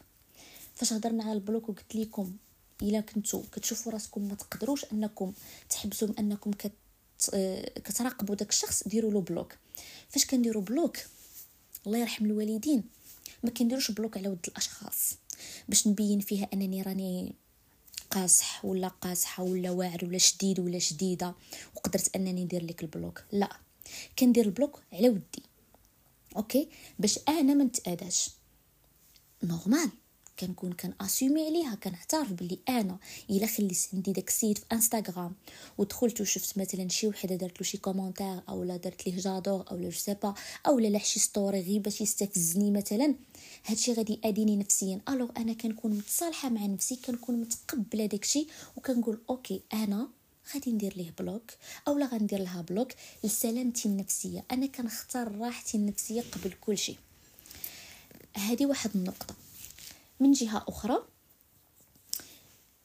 [0.75, 2.33] فاش هضرنا على ال block وقلت لكم
[2.83, 5.33] إلا كنتو كتشوفوا راسكم ما تقدروش أنكم
[5.71, 6.73] تحبسوا أنكم كت
[7.75, 9.55] كتراقبوا داك الشخص ديروا له block.
[10.09, 10.99] فاش كنديروا block
[11.87, 12.85] الله يرحم الوالدين
[13.43, 15.15] ما كنديروش block على ود الأشخاص.
[15.69, 17.35] باش نبين فيها أنني راني
[18.11, 21.35] قاصح ولا قاصحة ولا واعر ولا شديد ولا شديدة
[21.77, 23.25] وقدرت أنني ندير لك ال block.
[23.33, 23.57] لا.
[24.19, 25.43] كندير ال block على ودي.
[26.37, 28.31] okay؟ باش أنا ما نتأذاش
[29.43, 29.91] normal
[30.41, 32.99] كنكون كن assumer عليها كنعترف بلي أنا
[33.31, 35.35] إلا خليت عندي داك السيد في انستغرام
[35.79, 39.77] ودخلت وشفت مثلا شي وحدة دارت له شي commentaire أو لا درت ليه j'adore أو
[39.77, 40.35] لا je sais pas
[40.67, 43.15] أو لا شي story غير باش يستفزني مثلا
[43.67, 45.01] هادشي غادي يأذيني نفسيا.
[45.09, 50.09] alors أنا كنكون متصالحة مع نفسي كنكون متقبلة داكشي وكنقول okay أنا
[50.55, 51.51] غادي ندير ليه block
[51.89, 52.93] اولا غندير لها block
[53.25, 54.45] لسلامتي النفسية.
[54.51, 56.97] أنا كنختار راحتي النفسية قبل كل شيء.
[58.37, 59.35] هذه واحد النقطة.
[60.21, 61.05] من جهة أخرى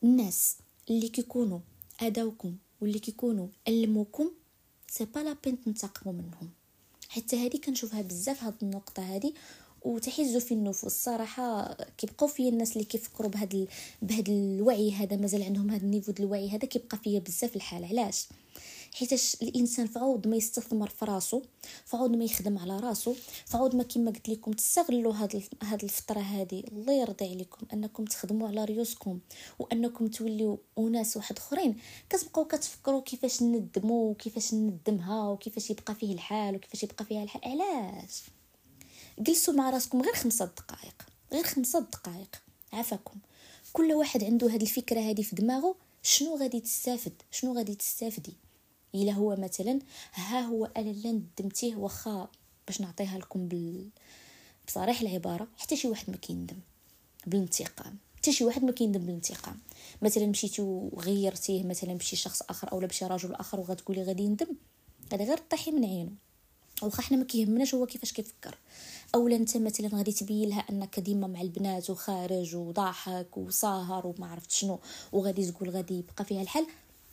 [0.03, 0.55] الناس
[0.89, 1.59] اللي كيكونوا
[1.99, 4.31] أذاوكم واللي كيكونوا علموكم
[4.87, 6.49] c'est pas la peine تنتقموا منهم.
[7.09, 9.33] حتى هذه كنشوفها بزاف هاد النقطة هذه.
[9.81, 10.85] وتحز في النفوس.
[10.85, 13.67] الصراحة كيبقاو فيا الناس اللي كيفكروا بهذا
[14.01, 17.85] بهذا الوعي هذا مازال عندهم هذا ال niveau د الوعي هذا كيبقى فيا بزاف الحال.
[17.85, 18.27] علاش؟
[18.93, 21.41] حيتاش الإنسان فعوض ما يستثمر في راسو
[21.85, 26.63] فعوض ما يخدم على راسو فعوض ما كما قلت لكم تستغلوا هاد هاد الفترة هذه
[26.71, 29.19] الله يرضي عليكم أنكم تخدموا على ريوسكم
[29.59, 31.77] وأنكم توليو وناس واحد أخرين.
[32.09, 37.41] كتبقاو كتفكروا كيفاش ندموا وكيفاش ندمها وكيفاش يبقى فيه الحال وكيفاش يبقى فيها الحال.
[37.45, 38.23] علاش؟
[39.19, 42.35] جلسوا مع راسكم غير خمسة دقائق غير خمسة دقائق
[42.73, 43.19] عافاكم.
[43.73, 48.33] كل واحد عنده هذه الفكرة هذه في دماغه شنو غادي تستافد؟ شنو غادي تستافدي؟
[48.95, 49.79] إلا هو مثلا
[50.13, 52.27] ها هو أنا لا ندمتيه واخا
[52.67, 53.89] باش نعطيها لكم بال
[54.67, 56.57] بصريح العبارة حتى شي واحد ما كيندم
[57.27, 59.59] بالانتقام حتى شي واحد ما كيندم بالانتقام.
[60.01, 64.55] مثلا مشيتي وغيرتيه مثلا بشي شخص آخر اولا بشي رجل آخر وغتقولي غادي يندم
[65.11, 66.26] غادي غير طيحي من عينه
[66.81, 68.57] واخا حنا ما كيهمناش هو كيفاش كيفكر.
[69.15, 74.51] أولا أنت مثلا غادي تبين لها أنك ديما مع البنات وخارج وضاحك وساهر وما عرفت
[74.51, 74.79] شنو
[75.11, 76.67] وغادي تقول غادي يبقى فيها الحال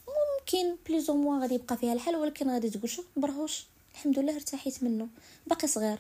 [0.09, 4.83] ممكن بليزو موا غادي يبقى فيها الحال ولكن غادي تقول شوف برهوش الحمد لله ارتحيت
[4.83, 5.09] منه.
[5.47, 5.99] باقي صغير.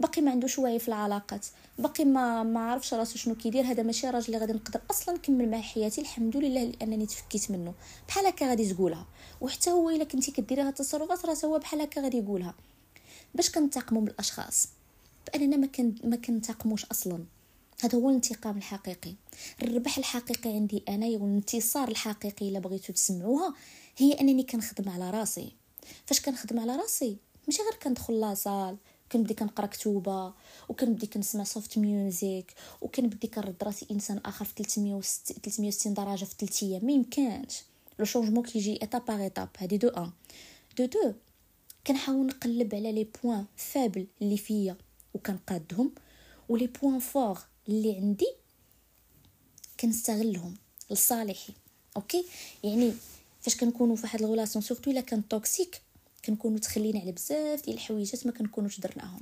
[0.00, 1.46] باقي ما عندوش وعي في العلاقات.
[1.78, 3.64] باقي ما ما عرفش راسو شنو كيدير.
[3.64, 6.00] هذا ماشي راجل اللي غادي نقدر أصلا نكمل معاه حياتي.
[6.00, 7.74] الحمد لله لأنني تفكيت منه.
[8.08, 9.06] بحال هكا غادي تقولها.
[9.40, 12.54] وحتى هو إلا كنتي كديري هاد التصرفات راه هو بحال هكا غادي يقولها.
[13.34, 14.68] باش كنتقموا من الأشخاص.
[15.26, 17.24] بأننا ما كن ما كنتقموش أصلا.
[17.80, 19.14] هذا هو الانتقام الحقيقي.
[19.62, 23.54] الربح الحقيقي عندي أنا والانتصار الحقيقي إلا بغيتو تسمعوها
[23.96, 25.52] هي أنني كنخدم على راسي.
[26.06, 27.16] فاش كنخدم على راسي؟
[27.48, 28.76] ماشي غير كندخل la salle
[29.12, 30.32] كنبدي كنقرا كتوبة
[30.68, 36.66] وكنبدي كنسمع soft music وكنبدي كنرد راسي إنسان آخر في 360 360 درجة في 3
[36.66, 36.86] أيام.
[36.86, 37.62] ما يمكنش.
[37.98, 40.10] لو شونجمون كيجي ايتاب باغ ايتاب هادي دو ان
[40.78, 41.12] دو دو.
[41.86, 44.76] كنحاول نقلب على لي بوين فابل اللي فيا
[45.14, 45.92] وكنقادهم
[46.48, 48.26] ولي بوين فور اللي عندي
[49.80, 50.54] كنستغلهم
[50.90, 51.52] لصالحي
[51.96, 52.24] أوكي؟
[52.64, 52.92] يعني
[53.40, 55.80] فاش كنكونوا في واحد الغولاسيون سورتو إلا كان توكسيك
[56.24, 59.20] كنكونوا تخلينا على بزاف ديال الحويجات ما كنكونوش درناهم.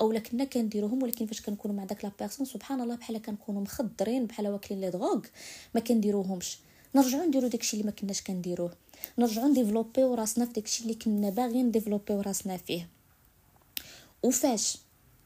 [0.00, 4.26] اولا كنا كنديروهم ولكن فاش كنكونوا مع داك لا بيرسون سبحان الله بحال كنكونوا مخضرين
[4.26, 5.20] بحال واكلين لي دغوغ
[5.74, 6.58] ما كنديروهمش.
[6.94, 8.72] نرجعوا نديرو داكشي اللي ما كناش كنديروه
[9.18, 12.88] نرجعوا ن développer يو راسنا في داكشي اللي كنا باغيين ن développer يو راسنا فيه.
[14.22, 14.78] وفاش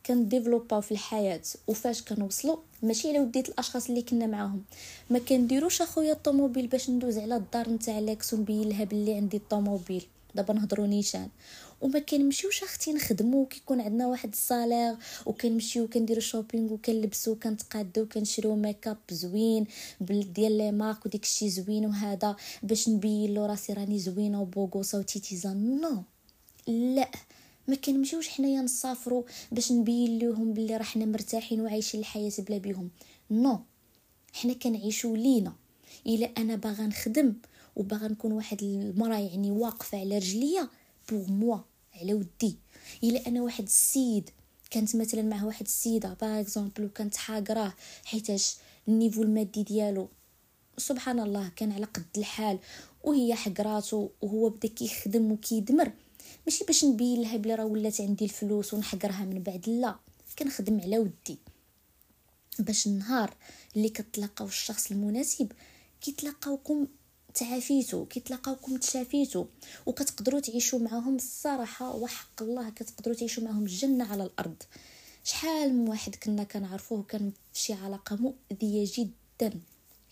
[0.07, 4.63] كن développer او في الحياة وفاش كنوصلوا ماشي على وديت الأشخاص اللي كنا معاهم.
[5.11, 10.07] ما كنديروش أخويا الطوموبيل باش ندوز على الدار نتاع l'ex ونبين لها بلي عندي الطوموبيل.
[10.35, 11.29] دابا نهضروا نيشان.
[11.81, 18.57] وما كنمشيوش أختي نخدمو كيكون عندنا واحد ال salaire وكنمشيو كنديرو shopping وكنلبسو كنتقادو كنشريو
[18.57, 19.67] ميكاب زوين
[20.01, 25.05] ديال les marques وديك الشيء زوين وهذا باش نبين له راسي راني زوينة وبوغوسة و
[25.05, 25.81] tout est bien.
[25.81, 26.03] non
[26.67, 27.11] لا
[27.69, 32.91] ما كنمشيوش حنايا نسافروا باش نبين لهم بلي راه حنا مرتاحين وعايشين الحياة بلا بيهم.
[33.31, 33.61] non
[34.33, 35.53] حنا كنعيشو لينا.
[36.07, 37.35] إلا أنا باغا نخدم
[37.77, 40.69] وباغا نكون واحد المراه يعني واقفة على رجليا
[41.11, 41.59] pour moi
[41.95, 44.31] على ودي أنا واحد السيد
[44.71, 47.73] كانت مثلا مع واحد السيده par exemple وكانت حاقراه
[48.05, 48.57] حيتاش
[48.89, 50.09] النيفو المادي ديالو
[50.79, 52.59] سبحان الله كان على قد الحال
[53.05, 55.93] وهي حقراتو وهو بدا كيخدم وكيدمر
[56.47, 59.97] ماشي باش نبين لها بلي راه ولات عندي الفلوس ونحقرها من بعد لا
[60.39, 61.39] كنخدم على ودي
[62.59, 63.35] باش النهار
[63.77, 65.53] اللي كتلاقاو الشخص المناسب
[66.01, 66.87] كيتلاقاوكم
[67.35, 69.45] تعافيتو كيتلاقاوكم تشافيتو
[69.87, 74.63] وكتقدروا تعيشوا معاهم الصراحة وحق الله كتقدروا تعيشوا معاهم الجنة على الأرض.
[75.25, 79.61] شحال من واحد كنا كنعرفوه كان في شي علاقة مؤذية جدا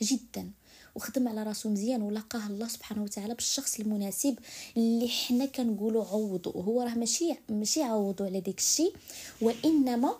[0.03, 0.51] جدا
[0.95, 4.39] وخدم على راسو مزيان ولقاه الله سبحانه وتعالى بالشخص المناسب
[4.77, 8.95] اللي حنا كنقولوا عوضوا هو راه ماشي ماشي عوضوا على داك الشيء
[9.41, 10.15] وإنما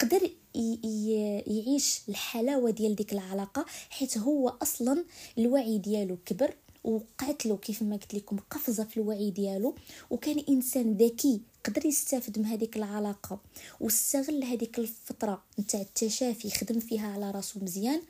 [0.00, 5.04] قدر يعيش الحلاوة ديال ديك العلاقة حيت هو أصلا
[5.38, 9.74] الوعي ديالو كبر وقعت له كيف ما قلت لكم قفزة في الوعي ديالو
[10.10, 13.40] وكان إنسان ذكي قدر يستافد من هذيك العلاقة
[13.80, 18.02] واستغل هذيك الفترة نتاع التشافي خدم فيها على راسو مزيان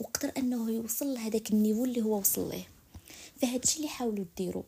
[0.00, 2.68] وقدر أنه يوصل لهذاك النيفو اللي هو وصل ليه.
[3.42, 4.62] فهادشي اللي حاولوا ديروا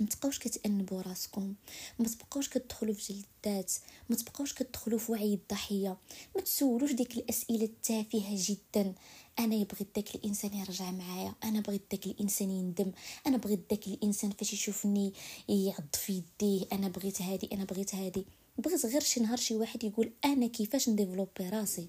[0.00, 1.54] ما تبقاوش كتانبوا راسكم
[1.98, 3.12] ما تبقاوش كتدخلوا في
[3.44, 3.72] جلدات
[4.10, 5.96] ما تبقاوش كتدخلوا في وعي الضحية.
[6.36, 8.94] ما تسولوش ديك الأسئلة التافهة جدا.
[9.38, 12.92] أنا بغيت داك الإنسان يرجع معايا أنا بغيت داك الإنسان يندم
[13.26, 15.12] أنا بغيت داك الإنسان فاش يشوفني
[15.48, 18.24] يعض في يديه أنا بغيت هادي أنا بغيت هادي.
[18.58, 21.88] بغيت غير شي نهار شي واحد يقول أنا كيفاش ن développer راسي؟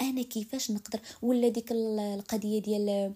[0.00, 3.14] أنا كيفاش نقدر؟ ولا ديك القضية ديال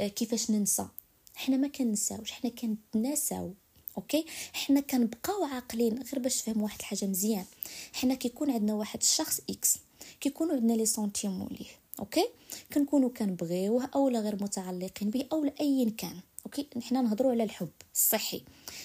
[0.00, 0.86] آه، كيفاش ننسى؟
[1.34, 3.54] حنا ما كننساوش حنا كنتناساو.
[4.00, 7.44] أوكي؟ حنا كنبقاو عاقلين غير باش تفهم واحد الحاجة مزيان.
[7.92, 9.76] حنا كيكون عندنا واحد الشخص X
[10.20, 12.28] كيكونوا عندنا les sentiments ليه أوكي؟
[12.74, 18.42] كنكونوا كنبغيوه أولا غير متعلقين به اولا ايا كان أوكي؟ حنا نهضروا على الحب الصحي.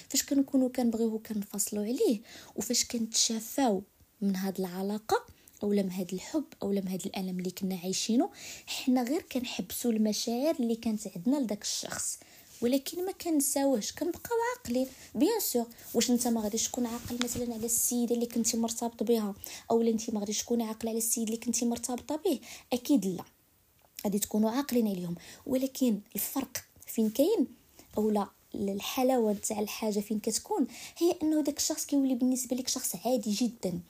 [0.08, 2.20] فاش كنكونوا كنبغيوه كنفصلوا عليه
[2.56, 3.82] وفاش كنتشافاو
[4.20, 5.26] من هاد العلاقة
[5.62, 8.30] أولا من هاد الحب أولا من هاد الألم اللي كنا عايشينه
[8.66, 12.18] حنا غير كنحبسوا المشاعر اللي كانت عندنا لداك الشخص.
[12.62, 14.86] ولكن ما كنساوهش كنبقاو عاقلين.
[15.14, 19.34] bien sûr واش انت ما غاديش تكون عاقل مثلا على السيده اللي كنتي مرتبط بها؟
[19.70, 22.40] اولا انت ما غاديش تكوني عاقله على السيد اللي كنتي مرتبطة به؟
[22.72, 23.24] أكيد لا.
[24.04, 25.14] غادي تكونوا عاقلين عليهم.
[25.46, 27.46] ولكن الفرق فين كاين؟
[27.98, 30.66] اولا الحلاوة تاع الحاجة فين كتكون؟
[30.98, 33.80] هي أنه داك الشخص كيولي بالنسبة لك شخص عادي جدا.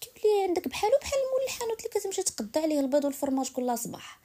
[0.00, 4.20] كيولي عندك بحالو بحال مول الحانوت اللي كتمشي تقضى عليه البيض والفرماج كل صباح.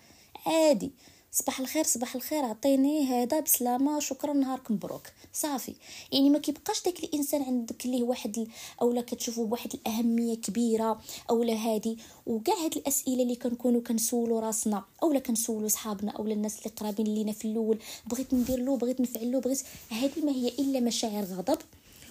[0.46, 0.92] عادي.
[1.34, 5.02] صباح الخير صباح الخير عطيني هذا بسلامة شكرا نهارك مبروك.
[5.34, 5.76] صافي.
[6.12, 8.48] يعني ما كيبقاش داك الإنسان عندك ليه واحد ال...
[8.82, 15.20] أولا كتشوفو بواحد الأهمية كبيرة أولا هادي وكاع هاد الأسئلة اللي كنكونوا كنسولو راسنا أولا
[15.20, 19.40] كنسولو صحابنا أولا الناس اللي قرابين لينا في الأول بغيت ندير له بغيت نفعل له
[19.42, 21.58] بغيت هذه ما هي إلا مشاعر غضب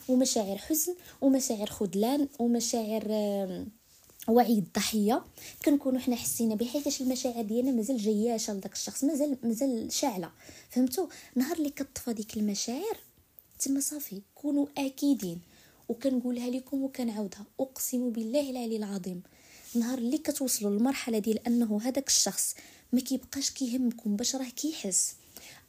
[0.08, 3.02] ومشاعر حزن ومشاعر خذلان ومشاعر
[4.28, 5.24] وعي الضحية.
[5.64, 10.30] كنكونوا حنا حسينا به حيتاش المشاعر ديالنا مازال جياشة لذاك الشخص مازال مازال شاعلة.
[10.70, 12.96] فهمتوا؟ نهار اللي كطفى ديك المشاعر
[13.60, 15.40] تما صافي كونوا آكيدين.
[15.88, 17.44] وكنقولها لكم وكنعاودها.
[17.60, 19.22] أقسم بالله العلي العظيم
[19.74, 22.54] نهار اللي كتوصلوا للمرحله ديال أنه هذاك الشخص
[22.92, 25.14] ما كيبقاش كيهمكم باش راه كيحس.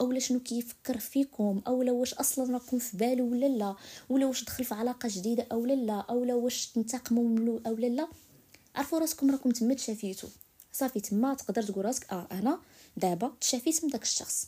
[0.01, 3.75] أولا شنو كيفكر فيكم؟ أولا واش أصلا راكم في بالو ولا لا؟
[4.09, 8.07] ولا واش دخل في علاقة جديدة اولا لا أولا واش تنتقموا منه اولا لا؟
[8.75, 10.27] عرفوا راسكم راكم تما تشافيتو.
[10.73, 12.59] صافي تما تقدر تقول راسك آه أنا
[12.97, 14.47] دابا تشافيت من داك الشخص.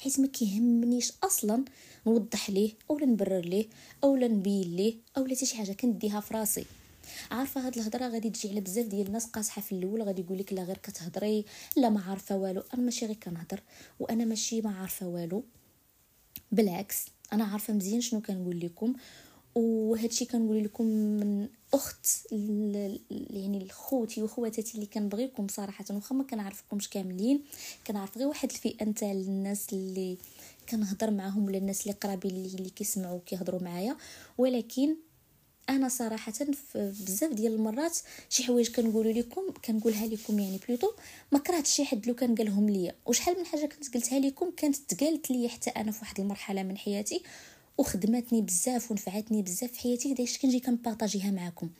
[0.00, 1.64] حيت ما كيهمنيش أصلا
[2.06, 3.66] نوضح ليه اولا نبرر ليه
[4.04, 6.66] اولا نبين ليه اولا حتى شي حاجة كنديها في راسي.
[7.30, 10.52] عارفة هاد الهضرة غادي تجي على بزاف ديال الناس قاصحة في الأول غادي يقول لك
[10.52, 11.44] لا غير كتهضري
[11.76, 12.62] لا ما عارفة والو.
[12.74, 13.62] أنا ماشي غير كنهضر
[14.00, 15.44] وأنا ماشي ما عارفة والو.
[16.52, 18.94] بالعكس أنا عارفة مزيان شنو كنقول لكم
[19.54, 22.06] وهادشي كنقول لكم من أخت
[23.30, 27.42] يعني الخوتي وخواتاتي اللي كنبغيكم صراحة واخا ما كنعرفكمش كاملين
[27.86, 30.18] كنعرف غير واحد الفئة نتاع الناس اللي
[30.68, 33.96] كنهضر معاهم ولا الناس اللي قرابين لي اللي كيسمعوا وكيهضروا معايا.
[34.38, 34.96] ولكن
[35.68, 36.32] أنا صراحة
[36.74, 37.98] بزاف ديال المرات
[38.28, 40.90] شي حوايج كنقول لكم كنقولها لكم يعني بلوتو
[41.32, 42.94] ما كرهتش شي حد لو كان قالهم ليا.
[43.06, 46.76] وشحال من حاجة كنت قلتها لكم كانت تقالت لي حتى أنا في واحد المرحلة من
[46.76, 47.22] حياتي.
[47.78, 51.70] وخدمتني بزاف ونفعتني بزاف في حياتي داكشي كنجي كنبارطاجيها معكم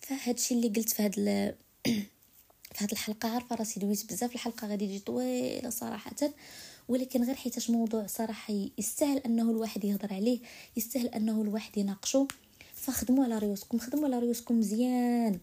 [0.00, 1.54] فهادشي اللي قلت في هاد ال...
[2.74, 6.12] في هاد الحلقة عارفة راسي دويت بزاف الحلقة غادي تجي طويلة صراحة.
[6.88, 10.40] ولكن غير حيتاش موضوع صراحة يستاهل انه الواحد يهضر عليه
[10.76, 12.28] يستاهل انه الواحد يناقشه
[12.74, 15.38] فخدموا على ريوسكم خدموا على ريوسكم مزيان.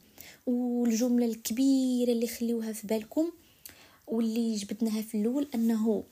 [0.47, 3.31] والجملة الكبيرة اللي خليوها في بالكم
[4.07, 6.03] واللي جبدناها في الأول أنه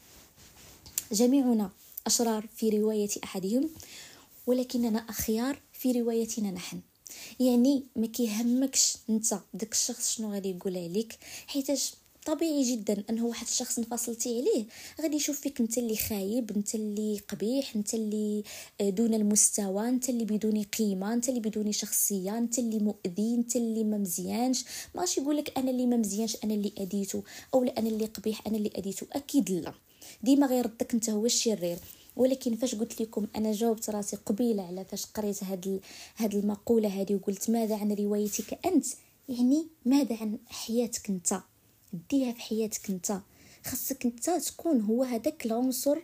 [1.12, 1.72] جميعنا
[2.08, 3.70] أشرار في رواية أحدهم
[4.47, 6.80] ولكننا أخيار في روايتنا نحن.
[7.39, 11.93] يعني ما كيهمكش أنت داك الشخص شنو غادي يقول عليك حيتاش
[12.26, 14.66] طبيعي جدا أنه واحد الشخص انفصلتي عليه.
[15.01, 18.43] غادي يشوف فيك أنت اللي خايب أنت اللي قبيح أنت اللي
[18.82, 23.56] آه، دون المستوى أنت اللي بدون قيمة أنت اللي بدون شخصية أنت اللي مؤذي أنت
[23.56, 24.66] اللي ما مزيانش.
[24.95, 28.58] ماشي يقول لك أنا اللي ما مزيانش أنا اللي أديته أو أنا اللي قبيح أنا
[28.58, 29.08] اللي أديته.
[29.14, 29.74] أكيد لا.
[30.24, 31.78] ديما غيردك انت هو الشرير
[32.16, 35.80] ولكن فاش قلت لكم أنا جاوبت راسي قبيلة على فاش قريت هاد
[36.18, 38.86] هاد المقولة هذه وقلت ماذا عن روايتك أنت؟
[39.30, 41.41] يعني ماذا عن حياتك أنت؟
[42.09, 43.22] ديها في حياتك أنت.
[43.66, 45.97] خاصك انت تكون هو هذاك العنصر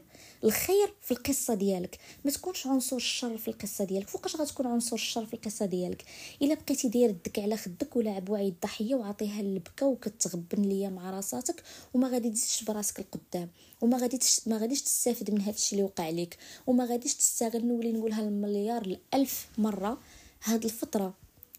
[0.44, 2.00] الخير في القصة ديالك.
[2.26, 4.10] ما تكونش عنصر الشر في القصة ديالك.
[4.10, 6.06] فوقاش غتكون عنصر الشر في القصة ديالك؟
[6.42, 11.64] إلا بقيتي داير الدك على خدك ولاعب وعي الضحيه وعطيها البكا وكتغبن ليا مع راساتك
[11.94, 13.50] وما غادي تزيدش براسك القدام
[13.82, 16.38] وما غادي ما غاديش تستافد من هذا الشيء اللي وقع لك
[16.68, 20.02] وما غاديش تستغل نولي نقولها المليار الألف مرة
[20.44, 21.14] هاد الفترة.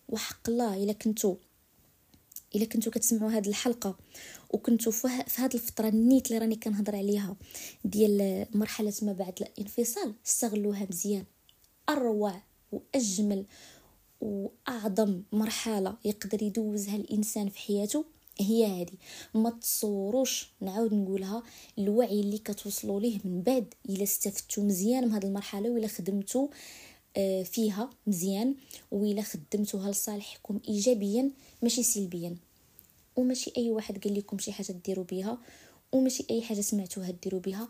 [0.08, 1.36] وحق الله إلا كنتو
[2.54, 3.96] إلا كنتو كتسمعوا هاد الحلقة.
[4.52, 7.36] وكنتو في هاد الفترة النيت اللي راني كنهضر عليها
[7.84, 11.24] ديال مرحلة ما بعد الانفصال استغلوها مزيان.
[11.88, 12.42] أروع
[12.72, 13.44] وأجمل
[14.20, 18.04] وأعظم مرحلة يقدر يدوزها الإنسان في حياته
[18.38, 18.92] هي هذه
[19.34, 21.42] ما تصوروش نعاود نقولها
[21.78, 26.48] الوعي اللي كتوصلوا ليه من بعد إلا استفدتوا مزيان من هذه المرحلة ولا خدمتوا
[27.16, 28.54] آه، فيها مزيان
[28.90, 31.30] وإلا خدمتوها لصالحكم ايجابيا
[31.62, 32.36] ماشي سلبيا.
[33.16, 35.38] وماشي أي واحد قال لكم شي حاجة ديروا بها
[35.92, 37.68] وماشي أي حاجة سمعتوها ديروا بها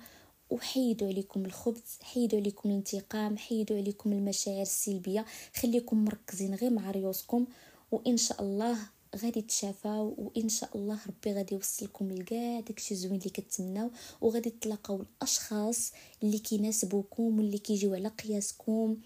[0.50, 5.24] وحيدوا عليكم الخبز حيدوا عليكم الانتقام حيدوا عليكم المشاعر السلبية.
[5.56, 7.46] خليكم مركزين غير مع ريوسكم
[7.92, 8.78] وإن شاء الله
[9.16, 13.90] غادي تشافاو وإن شاء الله ربي غادي يوصلكم لكاع داكشي زوين اللي كتمناو.
[14.20, 18.96] وغادي تلاقاو الأشخاص اللي كيناسبوكم واللي كيجيو على قياسكم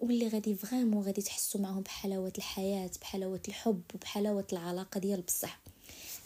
[0.00, 5.61] واللي غادي فريمون غادي تحسوا معهم بحلاوة الحياة بحلاوة الحب وبحلاوة العلاقة ديال بصح.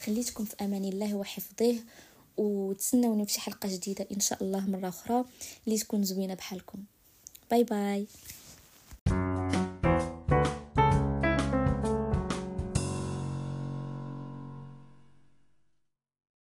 [0.05, 1.77] خليتكم في أمان الله وحفظه
[2.37, 5.25] وتسناوني في شي حلقة جديدة إن شاء الله مرة أخرى
[5.67, 6.79] اللي تكون زوينة بحالكم.
[7.51, 8.07] باي باي.